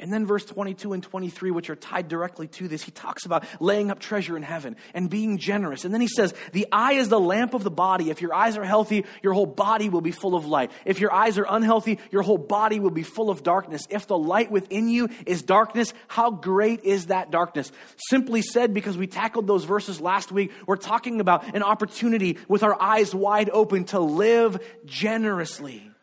And 0.00 0.12
then 0.12 0.26
verse 0.26 0.44
22 0.44 0.92
and 0.92 1.02
23, 1.02 1.52
which 1.52 1.70
are 1.70 1.76
tied 1.76 2.08
directly 2.08 2.48
to 2.48 2.66
this, 2.66 2.82
he 2.82 2.90
talks 2.90 3.26
about 3.26 3.44
laying 3.60 3.92
up 3.92 4.00
treasure 4.00 4.36
in 4.36 4.42
heaven 4.42 4.74
and 4.92 5.08
being 5.08 5.38
generous. 5.38 5.84
And 5.84 5.94
then 5.94 6.00
he 6.00 6.08
says, 6.08 6.34
The 6.52 6.66
eye 6.72 6.94
is 6.94 7.08
the 7.08 7.20
lamp 7.20 7.54
of 7.54 7.62
the 7.62 7.70
body. 7.70 8.10
If 8.10 8.20
your 8.20 8.34
eyes 8.34 8.56
are 8.56 8.64
healthy, 8.64 9.04
your 9.22 9.34
whole 9.34 9.46
body 9.46 9.88
will 9.88 10.00
be 10.00 10.10
full 10.10 10.34
of 10.34 10.46
light. 10.46 10.72
If 10.84 10.98
your 10.98 11.12
eyes 11.12 11.38
are 11.38 11.46
unhealthy, 11.48 12.00
your 12.10 12.22
whole 12.22 12.38
body 12.38 12.80
will 12.80 12.90
be 12.90 13.04
full 13.04 13.30
of 13.30 13.44
darkness. 13.44 13.86
If 13.88 14.08
the 14.08 14.18
light 14.18 14.50
within 14.50 14.88
you 14.88 15.10
is 15.26 15.42
darkness, 15.42 15.94
how 16.08 16.32
great 16.32 16.82
is 16.82 17.06
that 17.06 17.30
darkness? 17.30 17.70
Simply 18.08 18.42
said, 18.42 18.74
because 18.74 18.98
we 18.98 19.06
tackled 19.06 19.46
those 19.46 19.64
verses 19.64 20.00
last 20.00 20.32
week, 20.32 20.50
we're 20.66 20.74
talking 20.74 21.20
about 21.20 21.54
an 21.54 21.62
opportunity 21.62 22.38
with 22.48 22.64
our 22.64 22.80
eyes 22.82 23.14
wide 23.14 23.48
open 23.48 23.84
to 23.84 24.00
live 24.00 24.60
generously. 24.84 25.93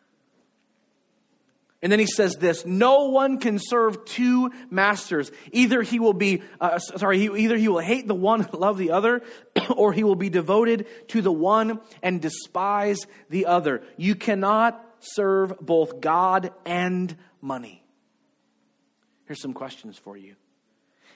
And 1.82 1.91
then 1.91 2.00
he 2.00 2.06
says 2.06 2.36
this 2.36 2.65
No 2.65 3.06
one 3.06 3.39
can 3.39 3.58
serve 3.60 4.06
two 4.06 4.52
masters. 4.70 5.32
Either 5.52 5.82
he 5.82 6.00
will 6.00 6.13
be, 6.13 6.44
uh, 6.60 6.78
sorry, 6.78 7.17
he, 7.20 7.26
either 7.44 7.58
he 7.58 7.67
will 7.67 7.80
hate 7.80 8.08
the 8.08 8.15
one 8.15 8.41
and 8.41 8.54
love 8.54 8.78
the 8.78 8.91
other, 8.91 9.24
or 9.76 9.91
he 9.94 10.04
will 10.04 10.15
be 10.15 10.30
devoted 10.30 10.86
to 11.10 11.22
the 11.22 11.32
one 11.32 11.80
and 12.04 12.22
despise 12.22 13.08
the 13.30 13.48
other. 13.48 13.82
You 13.98 14.15
cannot 14.15 14.84
serve 15.00 15.60
both 15.60 16.00
God 16.00 16.52
and 16.65 17.15
money. 17.41 17.84
Here's 19.26 19.41
some 19.41 19.54
questions 19.54 19.98
for 19.98 20.15
you 20.15 20.36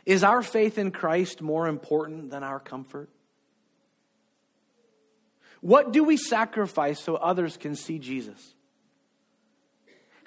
Is 0.05 0.23
our 0.23 0.41
faith 0.41 0.77
in 0.77 0.91
Christ 0.91 1.41
more 1.41 1.67
important 1.67 2.31
than 2.31 2.43
our 2.43 2.59
comfort? 2.59 3.09
What 5.61 5.91
do 5.91 6.03
we 6.03 6.17
sacrifice 6.17 6.99
so 6.99 7.15
others 7.15 7.57
can 7.57 7.75
see 7.75 7.97
Jesus? 7.97 8.55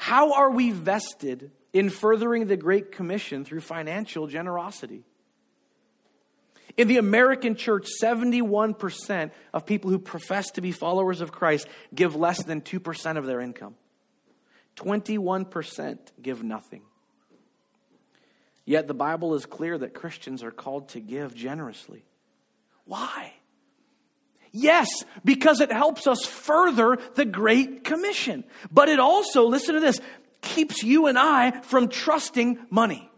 How 0.09 0.33
are 0.33 0.51
we 0.51 0.71
vested 0.71 1.51
in 1.75 1.91
furthering 1.91 2.47
the 2.47 2.57
Great 2.57 2.93
Commission 2.93 3.45
through 3.45 3.61
financial 3.61 4.27
generosity? 4.27 5.05
In 6.79 6.89
the 6.89 6.97
American 6.97 7.55
church, 7.57 7.87
71% 8.03 9.31
of 9.53 9.67
people 9.67 9.91
who 9.91 9.99
profess 9.99 10.51
to 10.53 10.63
be 10.63 10.73
followers 10.73 11.21
of 11.21 11.31
Christ 11.31 11.69
give 11.95 12.17
less 12.17 12.43
than 12.43 12.63
2% 12.63 13.19
of 13.19 13.27
their 13.27 13.43
income. 13.43 13.75
21% 14.77 15.99
give 16.23 16.43
nothing. 16.43 16.81
Yet 18.65 18.89
the 18.89 18.95
Bible 18.95 19.35
is 19.35 19.45
clear 19.45 19.77
that 19.77 19.93
Christians 19.93 20.43
are 20.43 20.51
called 20.51 20.89
to 20.91 21.01
give 21.01 21.35
generously. 21.35 22.07
Why? 22.87 23.35
Yes, 24.53 24.89
because 25.25 25.61
it 25.61 25.71
helps 25.71 26.07
us 26.07 26.25
further 26.25 26.99
the 27.15 27.25
Great 27.25 27.85
Commission. 27.85 28.45
But 28.71 28.89
it 28.89 28.99
also, 28.99 29.47
listen 29.47 29.75
to 29.75 29.81
this, 29.81 30.01
keeps 30.41 30.83
you 30.83 31.07
and 31.07 31.19
I 31.19 31.61
from 31.63 31.89
trusting 31.89 32.59
money. 32.71 33.11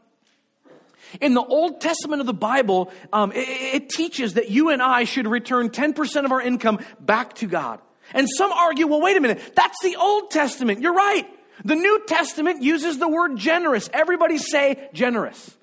In 1.20 1.34
the 1.34 1.42
Old 1.42 1.80
Testament 1.80 2.20
of 2.20 2.26
the 2.26 2.34
Bible, 2.34 2.92
um, 3.12 3.32
it, 3.32 3.48
it 3.48 3.88
teaches 3.88 4.34
that 4.34 4.50
you 4.50 4.70
and 4.70 4.80
I 4.80 5.04
should 5.04 5.26
return 5.26 5.70
10% 5.70 6.24
of 6.24 6.32
our 6.32 6.40
income 6.40 6.78
back 7.00 7.34
to 7.34 7.46
God. 7.46 7.80
And 8.12 8.28
some 8.36 8.52
argue, 8.52 8.86
well, 8.86 9.00
wait 9.00 9.16
a 9.16 9.20
minute, 9.20 9.52
that's 9.54 9.80
the 9.82 9.96
Old 9.96 10.30
Testament. 10.30 10.80
You're 10.80 10.94
right. 10.94 11.26
The 11.64 11.74
New 11.74 12.04
Testament 12.06 12.62
uses 12.62 12.98
the 12.98 13.08
word 13.08 13.36
generous. 13.36 13.90
Everybody 13.92 14.38
say 14.38 14.88
generous. 14.92 15.56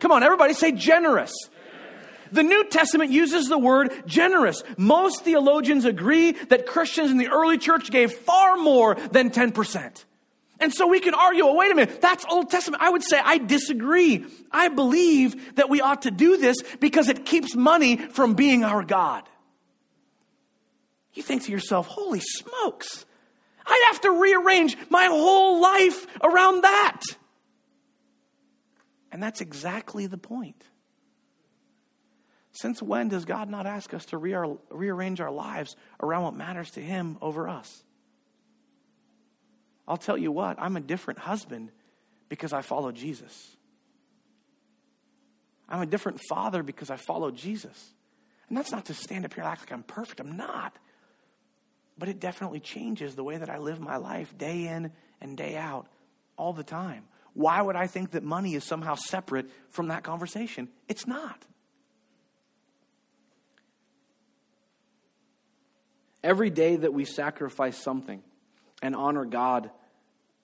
Come 0.00 0.12
on, 0.12 0.22
everybody 0.22 0.54
say 0.54 0.72
generous. 0.72 1.32
The 2.32 2.42
New 2.42 2.64
Testament 2.68 3.10
uses 3.10 3.48
the 3.48 3.58
word 3.58 3.92
generous. 4.06 4.62
Most 4.76 5.24
theologians 5.24 5.84
agree 5.84 6.32
that 6.32 6.66
Christians 6.66 7.10
in 7.10 7.18
the 7.18 7.28
early 7.28 7.58
church 7.58 7.90
gave 7.90 8.12
far 8.12 8.56
more 8.56 8.94
than 8.94 9.30
10%. 9.30 10.04
And 10.60 10.74
so 10.74 10.88
we 10.88 10.98
can 11.00 11.14
argue, 11.14 11.44
well, 11.44 11.56
wait 11.56 11.70
a 11.70 11.74
minute, 11.74 12.00
that's 12.00 12.24
Old 12.28 12.50
Testament. 12.50 12.82
I 12.82 12.90
would 12.90 13.04
say 13.04 13.20
I 13.22 13.38
disagree. 13.38 14.26
I 14.50 14.68
believe 14.68 15.54
that 15.54 15.68
we 15.68 15.80
ought 15.80 16.02
to 16.02 16.10
do 16.10 16.36
this 16.36 16.56
because 16.80 17.08
it 17.08 17.24
keeps 17.24 17.54
money 17.54 17.96
from 17.96 18.34
being 18.34 18.64
our 18.64 18.82
God. 18.82 19.28
You 21.14 21.22
think 21.22 21.44
to 21.44 21.52
yourself, 21.52 21.86
holy 21.86 22.20
smokes, 22.20 23.06
I'd 23.66 23.88
have 23.92 24.00
to 24.02 24.10
rearrange 24.10 24.76
my 24.90 25.06
whole 25.06 25.60
life 25.60 26.06
around 26.22 26.62
that. 26.62 27.00
And 29.12 29.22
that's 29.22 29.40
exactly 29.40 30.06
the 30.06 30.18
point. 30.18 30.62
Since 32.60 32.82
when 32.82 33.08
does 33.08 33.24
God 33.24 33.48
not 33.48 33.66
ask 33.66 33.94
us 33.94 34.06
to 34.06 34.18
rearrange 34.18 35.20
our 35.20 35.30
lives 35.30 35.76
around 36.02 36.24
what 36.24 36.34
matters 36.34 36.72
to 36.72 36.80
Him 36.80 37.16
over 37.22 37.48
us? 37.48 37.84
I'll 39.86 39.96
tell 39.96 40.18
you 40.18 40.32
what, 40.32 40.56
I'm 40.58 40.76
a 40.76 40.80
different 40.80 41.20
husband 41.20 41.70
because 42.28 42.52
I 42.52 42.62
follow 42.62 42.90
Jesus. 42.90 43.56
I'm 45.68 45.82
a 45.82 45.86
different 45.86 46.20
father 46.28 46.64
because 46.64 46.90
I 46.90 46.96
follow 46.96 47.30
Jesus. 47.30 47.92
And 48.48 48.58
that's 48.58 48.72
not 48.72 48.86
to 48.86 48.94
stand 48.94 49.24
up 49.24 49.34
here 49.34 49.44
and 49.44 49.52
act 49.52 49.62
like 49.62 49.72
I'm 49.72 49.84
perfect. 49.84 50.18
I'm 50.18 50.36
not. 50.36 50.76
But 51.96 52.08
it 52.08 52.18
definitely 52.18 52.58
changes 52.58 53.14
the 53.14 53.22
way 53.22 53.36
that 53.36 53.50
I 53.50 53.58
live 53.58 53.78
my 53.78 53.98
life 53.98 54.36
day 54.36 54.66
in 54.66 54.90
and 55.20 55.36
day 55.36 55.56
out 55.56 55.86
all 56.36 56.52
the 56.52 56.64
time. 56.64 57.04
Why 57.34 57.62
would 57.62 57.76
I 57.76 57.86
think 57.86 58.10
that 58.12 58.24
money 58.24 58.56
is 58.56 58.64
somehow 58.64 58.96
separate 58.96 59.48
from 59.68 59.88
that 59.88 60.02
conversation? 60.02 60.68
It's 60.88 61.06
not. 61.06 61.44
Every 66.22 66.50
day 66.50 66.76
that 66.76 66.92
we 66.92 67.04
sacrifice 67.04 67.76
something 67.76 68.22
and 68.82 68.96
honor 68.96 69.24
God 69.24 69.70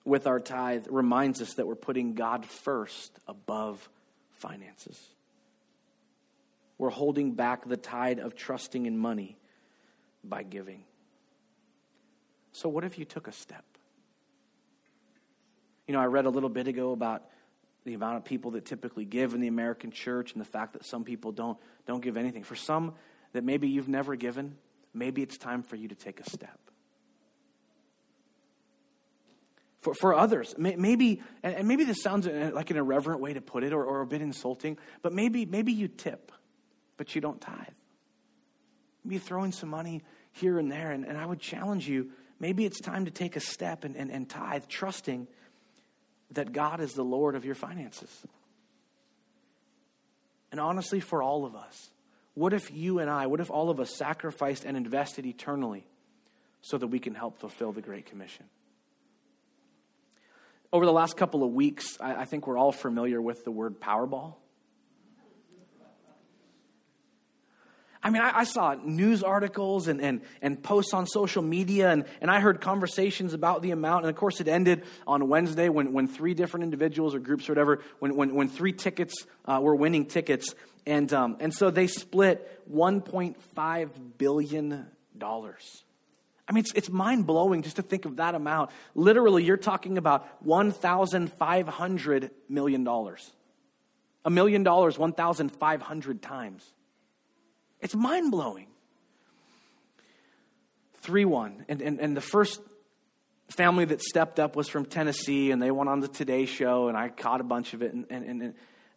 with 0.05 0.27
our 0.27 0.39
tithe 0.39 0.85
reminds 0.89 1.41
us 1.41 1.55
that 1.55 1.67
we're 1.67 1.75
putting 1.75 2.13
God 2.13 2.45
first 2.45 3.11
above 3.27 3.89
finances. 4.31 4.99
we're 6.77 6.89
holding 6.89 7.31
back 7.31 7.67
the 7.67 7.77
tide 7.77 8.19
of 8.19 8.35
trusting 8.35 8.85
in 8.85 8.97
money 8.97 9.37
by 10.23 10.43
giving. 10.43 10.83
So, 12.51 12.67
what 12.67 12.83
if 12.83 12.99
you 12.99 13.05
took 13.05 13.27
a 13.27 13.31
step? 13.31 13.63
You 15.87 15.93
know, 15.93 16.01
I 16.01 16.05
read 16.05 16.25
a 16.25 16.29
little 16.29 16.49
bit 16.49 16.67
ago 16.67 16.91
about 16.91 17.23
the 17.85 17.93
amount 17.93 18.17
of 18.17 18.25
people 18.25 18.51
that 18.51 18.65
typically 18.65 19.05
give 19.05 19.33
in 19.33 19.39
the 19.39 19.47
American 19.47 19.91
church 19.91 20.33
and 20.33 20.41
the 20.41 20.45
fact 20.45 20.73
that 20.73 20.83
some 20.83 21.03
people 21.03 21.31
don't, 21.31 21.57
don't 21.85 22.01
give 22.01 22.17
anything. 22.17 22.43
For 22.43 22.55
some 22.55 22.95
that 23.33 23.43
maybe 23.43 23.69
you've 23.69 23.87
never 23.87 24.15
given, 24.15 24.55
maybe 24.95 25.21
it's 25.21 25.37
time 25.37 25.63
for 25.63 25.75
you 25.75 25.87
to 25.87 25.95
take 25.95 26.19
a 26.19 26.29
step. 26.29 26.59
For, 29.81 29.93
for 29.93 30.15
others, 30.15 30.55
maybe, 30.57 31.21
and 31.43 31.67
maybe 31.67 31.83
this 31.83 32.01
sounds 32.01 32.25
uh, 32.25 32.49
like 32.53 32.71
an 32.71 32.77
irreverent 32.77 33.21
way 33.21 33.33
to 33.33 33.41
put 33.41 33.63
it 33.63 33.71
or, 33.71 33.83
or 33.83 34.01
a 34.01 34.07
bit 34.07 34.21
insulting, 34.21 34.79
but 35.03 35.13
maybe, 35.13 35.45
maybe 35.45 35.73
you 35.73 35.87
tip, 35.87 36.31
but 36.97 37.13
you 37.13 37.21
don't 37.21 37.39
tithe. 37.39 37.67
Maybe 39.03 39.15
you 39.15 39.19
throw 39.19 39.43
in 39.43 39.51
some 39.51 39.69
money 39.69 40.01
here 40.31 40.57
and 40.57 40.71
there, 40.71 40.91
and, 40.91 41.05
and 41.05 41.17
I 41.17 41.25
would 41.25 41.39
challenge 41.39 41.87
you 41.87 42.09
maybe 42.39 42.65
it's 42.65 42.79
time 42.79 43.05
to 43.05 43.11
take 43.11 43.35
a 43.35 43.39
step 43.39 43.83
and, 43.83 43.95
and, 43.95 44.11
and 44.11 44.29
tithe, 44.29 44.63
trusting 44.67 45.27
that 46.31 46.51
God 46.51 46.79
is 46.79 46.93
the 46.93 47.03
Lord 47.03 47.35
of 47.35 47.45
your 47.45 47.55
finances. 47.55 48.09
And 50.51 50.59
honestly, 50.59 50.99
for 50.99 51.21
all 51.21 51.45
of 51.45 51.55
us, 51.55 51.91
what 52.35 52.53
if 52.53 52.71
you 52.71 52.99
and 52.99 53.09
I, 53.09 53.27
what 53.27 53.39
if 53.39 53.49
all 53.49 53.69
of 53.69 53.79
us 53.79 53.95
sacrificed 53.95 54.65
and 54.65 54.77
invested 54.77 55.25
eternally 55.25 55.87
so 56.61 56.77
that 56.77 56.87
we 56.87 56.99
can 56.99 57.15
help 57.15 57.39
fulfill 57.39 57.71
the 57.71 57.81
Great 57.81 58.05
Commission? 58.05 58.45
Over 60.71 60.85
the 60.85 60.93
last 60.93 61.15
couple 61.15 61.43
of 61.43 61.51
weeks, 61.51 61.97
I, 62.01 62.15
I 62.15 62.25
think 62.25 62.45
we're 62.45 62.57
all 62.57 62.73
familiar 62.73 63.21
with 63.21 63.45
the 63.45 63.51
word 63.51 63.79
Powerball. 63.79 64.35
I 68.03 68.11
mean, 68.11 68.21
I, 68.21 68.39
I, 68.39 68.43
saw 68.43 68.75
news 68.75 69.23
articles 69.23 69.87
and, 69.87 69.99
and, 69.99 70.21
and 70.39 70.61
posts 70.61 70.93
on 70.93 71.07
social 71.07 71.41
media, 71.41 71.89
and, 71.89 72.05
and 72.21 72.29
I 72.29 72.39
heard 72.39 72.61
conversations 72.61 73.33
about 73.33 73.63
the 73.63 73.71
amount. 73.71 74.03
And 74.03 74.11
of 74.11 74.15
course, 74.15 74.39
it 74.39 74.47
ended 74.47 74.83
on 75.07 75.27
Wednesday 75.27 75.69
when, 75.69 75.91
when 75.91 76.07
three 76.07 76.35
different 76.35 76.65
individuals 76.65 77.15
or 77.15 77.19
groups 77.19 77.49
or 77.49 77.53
whatever, 77.53 77.81
when, 77.97 78.15
when, 78.15 78.35
when 78.35 78.47
three 78.47 78.73
tickets 78.73 79.25
uh, 79.45 79.59
were 79.59 79.75
winning 79.75 80.05
tickets. 80.05 80.53
And, 80.85 81.11
um, 81.13 81.37
and 81.39 81.53
so 81.53 81.71
they 81.71 81.87
split 81.87 82.61
$1.5 82.71 83.89
billion. 84.17 84.85
I 86.47 86.51
mean, 86.51 86.61
it's, 86.61 86.73
it's 86.75 86.89
mind 86.89 87.25
blowing 87.25 87.63
just 87.63 87.77
to 87.77 87.81
think 87.81 88.05
of 88.05 88.17
that 88.17 88.35
amount. 88.35 88.69
Literally, 88.93 89.43
you're 89.43 89.57
talking 89.57 89.97
about 89.97 90.45
$1,500 90.45 92.29
million. 92.49 92.87
A 94.25 94.29
million 94.29 94.63
dollars 94.63 94.97
1,500 94.97 96.21
times. 96.21 96.73
It's 97.81 97.95
mind 97.95 98.31
blowing. 98.31 98.67
3 101.01 101.25
1. 101.25 101.65
And, 101.69 101.81
and, 101.81 101.99
and 101.99 102.17
the 102.17 102.21
first 102.21 102.59
family 103.49 103.85
that 103.85 104.01
stepped 104.01 104.39
up 104.39 104.55
was 104.55 104.67
from 104.67 104.85
Tennessee, 104.85 105.51
and 105.51 105.61
they 105.61 105.71
went 105.71 105.89
on 105.89 105.99
the 105.99 106.07
Today 106.07 106.45
Show, 106.45 106.87
and 106.87 106.97
I 106.97 107.09
caught 107.09 107.41
a 107.41 107.43
bunch 107.43 107.73
of 107.73 107.81
it. 107.81 107.93
And, 107.93 108.05
and, 108.09 108.41
and 108.41 108.53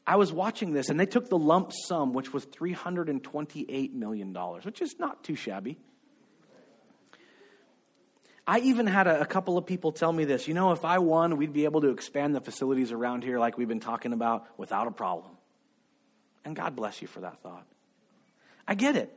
I 0.09 0.17
was 0.17 0.33
watching 0.33 0.73
this, 0.73 0.89
and 0.89 0.99
they 0.99 1.05
took 1.05 1.29
the 1.29 1.37
lump 1.37 1.71
sum, 1.71 2.15
which 2.15 2.33
was 2.33 2.47
$328 2.47 3.93
million, 3.93 4.33
which 4.33 4.81
is 4.81 4.97
not 4.99 5.23
too 5.23 5.37
shabby. 5.37 5.79
I 8.47 8.61
even 8.61 8.87
had 8.87 9.07
a, 9.07 9.21
a, 9.21 9.27
couple 9.27 9.59
of 9.59 9.67
people 9.67 9.93
tell 9.93 10.11
me 10.11 10.25
this. 10.25 10.49
You 10.49 10.55
know, 10.55 10.73
if 10.73 10.83
I 10.87 10.99
won, 11.01 11.37
we'd 11.37 11.53
be 11.53 11.67
able 11.67 11.83
to 11.83 11.91
expand 11.91 12.35
the 12.35 12.41
facilities 12.41 12.91
around 12.91 13.23
here 13.23 13.39
like 13.39 13.59
we've 13.59 13.69
been 13.69 13.81
talking 13.81 14.15
about 14.15 14.47
without 14.57 14.87
a 14.87 14.91
problem. 14.91 15.33
And 16.43 16.57
God 16.57 16.75
bless 16.75 17.03
you 17.03 17.09
for 17.09 17.21
that 17.21 17.43
thought. 17.43 17.67
I 18.67 18.77
get 18.77 18.97
it. 18.97 19.15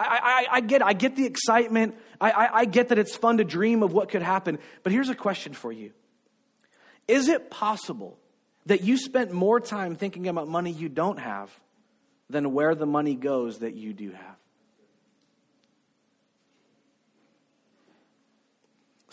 I, 0.00 0.46
I, 0.50 0.56
I 0.56 0.60
get 0.62 0.80
it. 0.80 0.84
I 0.84 0.94
get 0.94 1.14
the 1.14 1.26
excitement. 1.26 1.94
I, 2.20 2.32
I, 2.32 2.58
I 2.58 2.64
get 2.64 2.88
that 2.88 2.98
it's 2.98 3.14
fun 3.14 3.38
to 3.38 3.44
dream 3.44 3.84
of 3.84 3.92
what 3.92 4.08
could 4.08 4.22
happen. 4.22 4.58
But 4.82 4.90
here's 4.90 5.10
a 5.10 5.14
question 5.14 5.52
for 5.52 5.70
you 5.70 5.92
Is 7.06 7.28
it 7.28 7.52
possible 7.52 8.18
that 8.66 8.82
you 8.82 8.98
spent 8.98 9.32
more 9.32 9.60
time 9.60 9.96
thinking 9.96 10.28
about 10.28 10.48
money 10.48 10.70
you 10.70 10.88
don't 10.88 11.18
have 11.18 11.50
than 12.28 12.52
where 12.52 12.74
the 12.74 12.86
money 12.86 13.14
goes 13.14 13.60
that 13.60 13.74
you 13.74 13.92
do 13.92 14.10
have? 14.10 14.36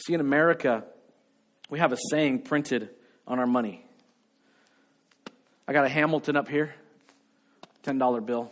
See, 0.05 0.13
in 0.13 0.19
America, 0.19 0.83
we 1.69 1.79
have 1.79 1.93
a 1.93 1.97
saying 2.09 2.41
printed 2.41 2.89
on 3.25 3.39
our 3.39 3.47
money. 3.47 3.85
I 5.67 5.71
got 5.71 5.85
a 5.85 5.89
Hamilton 5.89 6.35
up 6.35 6.49
here, 6.49 6.73
$10 7.83 8.25
bill. 8.25 8.51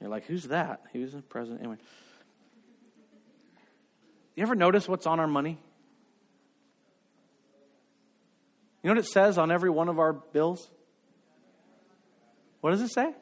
You're 0.00 0.10
like, 0.10 0.26
who's 0.26 0.44
that? 0.44 0.82
Who's 0.92 1.12
the 1.12 1.22
president? 1.22 1.60
Anyway. 1.60 1.76
You 4.34 4.42
ever 4.42 4.54
notice 4.54 4.88
what's 4.88 5.06
on 5.06 5.20
our 5.20 5.26
money? 5.26 5.58
You 8.82 8.88
know 8.88 8.94
what 8.94 9.04
it 9.04 9.08
says 9.08 9.38
on 9.38 9.50
every 9.50 9.70
one 9.70 9.88
of 9.88 9.98
our 9.98 10.12
bills? 10.12 10.70
What 12.60 12.70
does 12.70 12.82
it 12.82 12.90
say? 12.90 13.12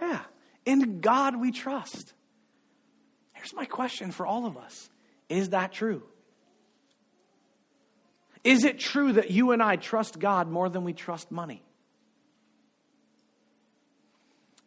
Yeah. 0.00 0.20
In 0.64 1.00
God 1.00 1.36
we 1.36 1.52
trust. 1.52 2.14
Here's 3.32 3.54
my 3.54 3.64
question 3.64 4.10
for 4.10 4.26
all 4.26 4.46
of 4.46 4.56
us 4.56 4.90
Is 5.28 5.50
that 5.50 5.72
true? 5.72 6.02
Is 8.44 8.64
it 8.64 8.78
true 8.78 9.14
that 9.14 9.30
you 9.30 9.50
and 9.50 9.62
I 9.62 9.76
trust 9.76 10.20
God 10.20 10.48
more 10.48 10.68
than 10.68 10.84
we 10.84 10.92
trust 10.92 11.32
money? 11.32 11.64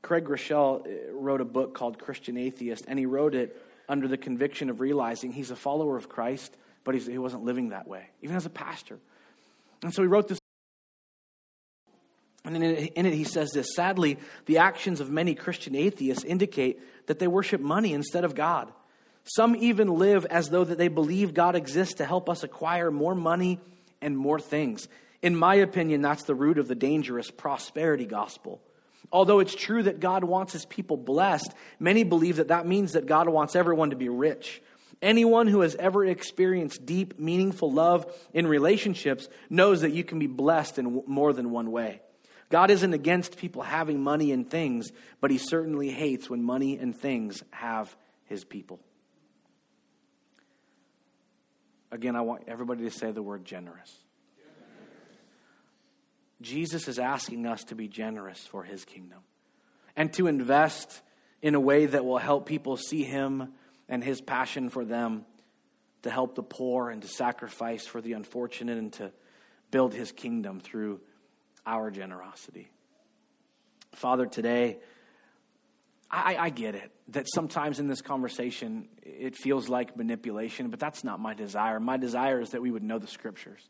Craig 0.01 0.25
Groeschel 0.25 0.85
uh, 0.85 1.13
wrote 1.13 1.39
a 1.39 1.45
book 1.45 1.75
called 1.75 1.99
Christian 1.99 2.38
Atheist, 2.38 2.85
and 2.88 2.99
he 2.99 3.05
wrote 3.05 3.35
it 3.35 3.62
under 3.88 4.07
the 4.07 4.17
conviction 4.17 4.69
of 4.69 4.81
realizing 4.81 5.31
he's 5.31 5.51
a 5.51 5.55
follower 5.55 5.95
of 5.95 6.09
Christ, 6.09 6.55
but 6.83 6.95
he 6.95 7.17
wasn't 7.17 7.43
living 7.43 7.69
that 7.69 7.88
way, 7.88 8.09
even 8.21 8.35
as 8.35 8.45
a 8.45 8.49
pastor. 8.49 8.99
And 9.83 9.93
so 9.93 10.01
he 10.01 10.07
wrote 10.07 10.27
this. 10.27 10.39
And 12.45 12.55
in 12.55 12.63
it, 12.63 12.93
in 12.93 13.05
it, 13.05 13.13
he 13.13 13.23
says 13.23 13.51
this 13.51 13.75
Sadly, 13.75 14.17
the 14.45 14.59
actions 14.59 14.99
of 14.99 15.09
many 15.09 15.35
Christian 15.35 15.75
atheists 15.75 16.23
indicate 16.23 16.79
that 17.07 17.19
they 17.19 17.27
worship 17.27 17.61
money 17.61 17.93
instead 17.93 18.23
of 18.23 18.35
God. 18.35 18.71
Some 19.23 19.55
even 19.55 19.87
live 19.95 20.25
as 20.25 20.49
though 20.49 20.63
that 20.63 20.77
they 20.77 20.87
believe 20.87 21.33
God 21.33 21.55
exists 21.55 21.95
to 21.95 22.05
help 22.05 22.29
us 22.29 22.43
acquire 22.43 22.89
more 22.89 23.13
money 23.13 23.59
and 24.01 24.17
more 24.17 24.39
things. 24.39 24.87
In 25.21 25.35
my 25.35 25.55
opinion, 25.55 26.01
that's 26.01 26.23
the 26.23 26.35
root 26.35 26.57
of 26.57 26.67
the 26.67 26.75
dangerous 26.75 27.29
prosperity 27.29 28.05
gospel. 28.05 28.61
Although 29.11 29.39
it's 29.39 29.55
true 29.55 29.83
that 29.83 29.99
God 29.99 30.23
wants 30.23 30.53
his 30.53 30.65
people 30.65 30.97
blessed, 30.97 31.53
many 31.79 32.03
believe 32.03 32.37
that 32.37 32.49
that 32.49 32.67
means 32.67 32.93
that 32.93 33.05
God 33.05 33.27
wants 33.27 33.55
everyone 33.55 33.89
to 33.89 33.95
be 33.95 34.09
rich. 34.09 34.61
Anyone 35.01 35.47
who 35.47 35.62
has 35.62 35.75
ever 35.75 36.05
experienced 36.05 36.85
deep, 36.85 37.19
meaningful 37.19 37.71
love 37.71 38.05
in 38.33 38.47
relationships 38.47 39.29
knows 39.49 39.81
that 39.81 39.91
you 39.91 40.03
can 40.03 40.19
be 40.19 40.27
blessed 40.27 40.77
in 40.77 41.03
more 41.07 41.31
than 41.31 41.51
one 41.51 41.71
way. 41.71 42.01
God 42.49 42.71
isn't 42.71 42.93
against 42.93 43.38
people 43.38 43.62
having 43.62 44.01
money 44.01 44.31
and 44.31 44.49
things, 44.49 44.91
but 45.21 45.31
he 45.31 45.38
certainly 45.38 45.89
hates 45.89 46.29
when 46.29 46.43
money 46.43 46.77
and 46.77 46.95
things 46.95 47.43
have 47.51 47.95
his 48.25 48.43
people. 48.43 48.79
Again, 51.91 52.15
I 52.15 52.21
want 52.21 52.43
everybody 52.47 52.83
to 52.83 52.91
say 52.91 53.12
the 53.12 53.23
word 53.23 53.45
generous. 53.45 53.95
Jesus 56.41 56.88
is 56.88 56.99
asking 56.99 57.45
us 57.45 57.63
to 57.65 57.75
be 57.75 57.88
generous 57.88 58.39
for 58.39 58.63
his 58.63 58.85
kingdom 58.85 59.19
and 59.95 60.12
to 60.13 60.27
invest 60.27 61.01
in 61.41 61.55
a 61.55 61.59
way 61.59 61.85
that 61.85 62.05
will 62.05 62.17
help 62.17 62.45
people 62.45 62.77
see 62.77 63.03
him 63.03 63.53
and 63.89 64.04
his 64.04 64.21
passion 64.21 64.69
for 64.69 64.86
them, 64.86 65.25
to 66.04 66.10
help 66.10 66.36
the 66.36 66.43
poor 66.43 66.89
and 66.89 67.02
to 67.02 67.08
sacrifice 67.08 67.86
for 67.86 67.99
the 68.02 68.13
unfortunate 68.13 68.78
and 68.78 68.93
to 68.93 69.12
build 69.71 69.93
his 69.93 70.12
kingdom 70.12 70.62
through 70.62 71.02
our 71.65 71.91
generosity. 71.91 72.69
Father, 73.93 74.25
today, 74.25 74.78
I, 76.10 76.38
I, 76.38 76.49
get 76.49 76.75
it 76.75 76.91
that 77.10 77.25
sometimes 77.28 77.80
in 77.80 77.88
this 77.88 78.02
conversation 78.02 78.88
it 79.04 79.36
feels 79.36 79.67
like 79.67 79.97
manipulation, 79.97 80.69
but 80.69 80.80
that's 80.80 81.04
not 81.04 81.19
my 81.19 81.34
desire. 81.34 81.80
My 81.80 81.97
desire 81.97 82.39
is 82.39 82.52
that 82.52 82.62
we 82.62 82.71
would 82.71 82.84
know 82.84 82.97
the 82.97 83.08
scriptures 83.08 83.67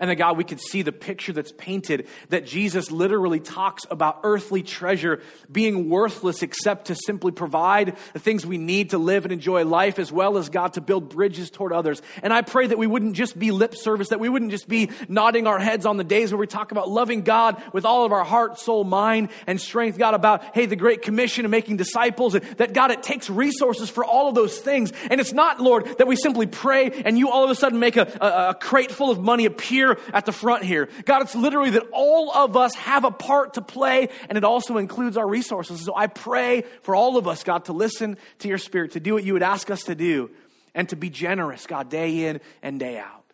and 0.00 0.10
that 0.10 0.16
God, 0.16 0.36
we 0.36 0.44
could 0.44 0.60
see 0.60 0.82
the 0.82 0.92
picture 0.92 1.32
that's 1.32 1.52
painted 1.52 2.08
that 2.30 2.46
Jesus 2.46 2.90
literally 2.90 3.38
talks 3.38 3.86
about 3.90 4.20
earthly 4.22 4.62
treasure 4.62 5.20
being 5.50 5.88
worthless 5.88 6.42
except 6.42 6.86
to 6.86 6.94
simply 6.94 7.32
provide 7.32 7.96
the 8.14 8.18
things 8.18 8.44
we 8.44 8.58
need 8.58 8.90
to 8.90 8.98
live 8.98 9.24
and 9.24 9.32
enjoy 9.32 9.64
life, 9.64 9.98
as 9.98 10.10
well 10.10 10.38
as 10.38 10.48
God 10.48 10.72
to 10.74 10.80
build 10.80 11.10
bridges 11.10 11.50
toward 11.50 11.72
others. 11.72 12.00
And 12.22 12.32
I 12.32 12.42
pray 12.42 12.66
that 12.66 12.78
we 12.78 12.86
wouldn't 12.86 13.14
just 13.14 13.38
be 13.38 13.50
lip 13.50 13.74
service, 13.76 14.08
that 14.08 14.20
we 14.20 14.28
wouldn't 14.28 14.50
just 14.50 14.68
be 14.68 14.90
nodding 15.08 15.46
our 15.46 15.58
heads 15.58 15.84
on 15.84 15.98
the 15.98 16.04
days 16.04 16.32
where 16.32 16.38
we 16.38 16.46
talk 16.46 16.72
about 16.72 16.88
loving 16.88 17.22
God 17.22 17.62
with 17.72 17.84
all 17.84 18.04
of 18.04 18.12
our 18.12 18.24
heart, 18.24 18.58
soul, 18.58 18.84
mind, 18.84 19.28
and 19.46 19.60
strength. 19.60 19.98
God, 19.98 20.14
about, 20.14 20.42
hey, 20.54 20.64
the 20.64 20.76
Great 20.76 21.02
Commission 21.02 21.44
and 21.44 21.50
making 21.50 21.76
disciples, 21.76 22.34
and 22.34 22.44
that 22.56 22.72
God, 22.72 22.90
it 22.90 23.02
takes 23.02 23.28
resources 23.28 23.90
for 23.90 24.04
all 24.04 24.28
of 24.28 24.34
those 24.34 24.58
things. 24.58 24.92
And 25.10 25.20
it's 25.20 25.34
not, 25.34 25.60
Lord, 25.60 25.98
that 25.98 26.06
we 26.06 26.16
simply 26.16 26.46
pray 26.46 26.90
and 27.04 27.18
you 27.18 27.30
all 27.30 27.44
of 27.44 27.50
a 27.50 27.54
sudden 27.54 27.78
make 27.78 27.96
a, 27.98 28.06
a, 28.20 28.50
a 28.50 28.54
crate 28.54 28.90
full 28.90 29.10
of 29.10 29.20
money 29.20 29.44
appear 29.44 29.89
at 30.12 30.26
the 30.26 30.32
front 30.32 30.64
here. 30.64 30.88
God, 31.04 31.22
it's 31.22 31.34
literally 31.34 31.70
that 31.70 31.86
all 31.92 32.32
of 32.32 32.56
us 32.56 32.74
have 32.74 33.04
a 33.04 33.10
part 33.10 33.54
to 33.54 33.62
play, 33.62 34.08
and 34.28 34.36
it 34.36 34.44
also 34.44 34.78
includes 34.78 35.16
our 35.16 35.26
resources. 35.26 35.84
So 35.84 35.94
I 35.96 36.06
pray 36.06 36.64
for 36.82 36.94
all 36.94 37.16
of 37.16 37.26
us, 37.26 37.44
God, 37.44 37.66
to 37.66 37.72
listen 37.72 38.16
to 38.40 38.48
your 38.48 38.58
spirit, 38.58 38.92
to 38.92 39.00
do 39.00 39.14
what 39.14 39.24
you 39.24 39.32
would 39.32 39.42
ask 39.42 39.70
us 39.70 39.84
to 39.84 39.94
do, 39.94 40.30
and 40.74 40.88
to 40.90 40.96
be 40.96 41.10
generous, 41.10 41.66
God, 41.66 41.88
day 41.88 42.26
in 42.26 42.40
and 42.62 42.78
day 42.78 42.98
out. 42.98 43.24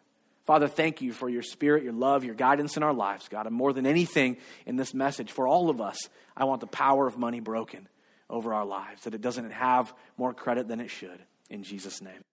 Father, 0.45 0.69
thank 0.69 1.03
you 1.03 1.12
for 1.12 1.29
your 1.29 1.42
spirit, 1.42 1.83
your 1.83 1.92
love, 1.92 2.23
your 2.23 2.37
guidance 2.37 2.77
in 2.77 2.85
our 2.85 2.95
lives, 2.95 3.29
God. 3.29 3.47
And 3.47 3.55
more 3.55 3.73
than 3.73 3.85
anything 3.85 4.37
in 4.64 4.77
this 4.77 4.95
message, 4.95 5.33
for 5.33 5.49
all 5.49 5.71
of 5.71 5.81
us, 5.81 5.99
I 6.37 6.45
want 6.45 6.61
the 6.61 6.69
power 6.69 7.07
of 7.07 7.19
money 7.19 7.40
broken 7.40 7.88
over 8.31 8.55
our 8.55 8.64
lives, 8.64 9.03
that 9.05 9.14
it 9.14 9.21
doesn't 9.21 9.51
have 9.51 9.92
more 10.16 10.33
credit 10.33 10.69
than 10.69 10.81
it 10.81 10.90
should. 10.90 11.19
In 11.51 11.64
Jesus' 11.64 12.01
name. 12.01 12.25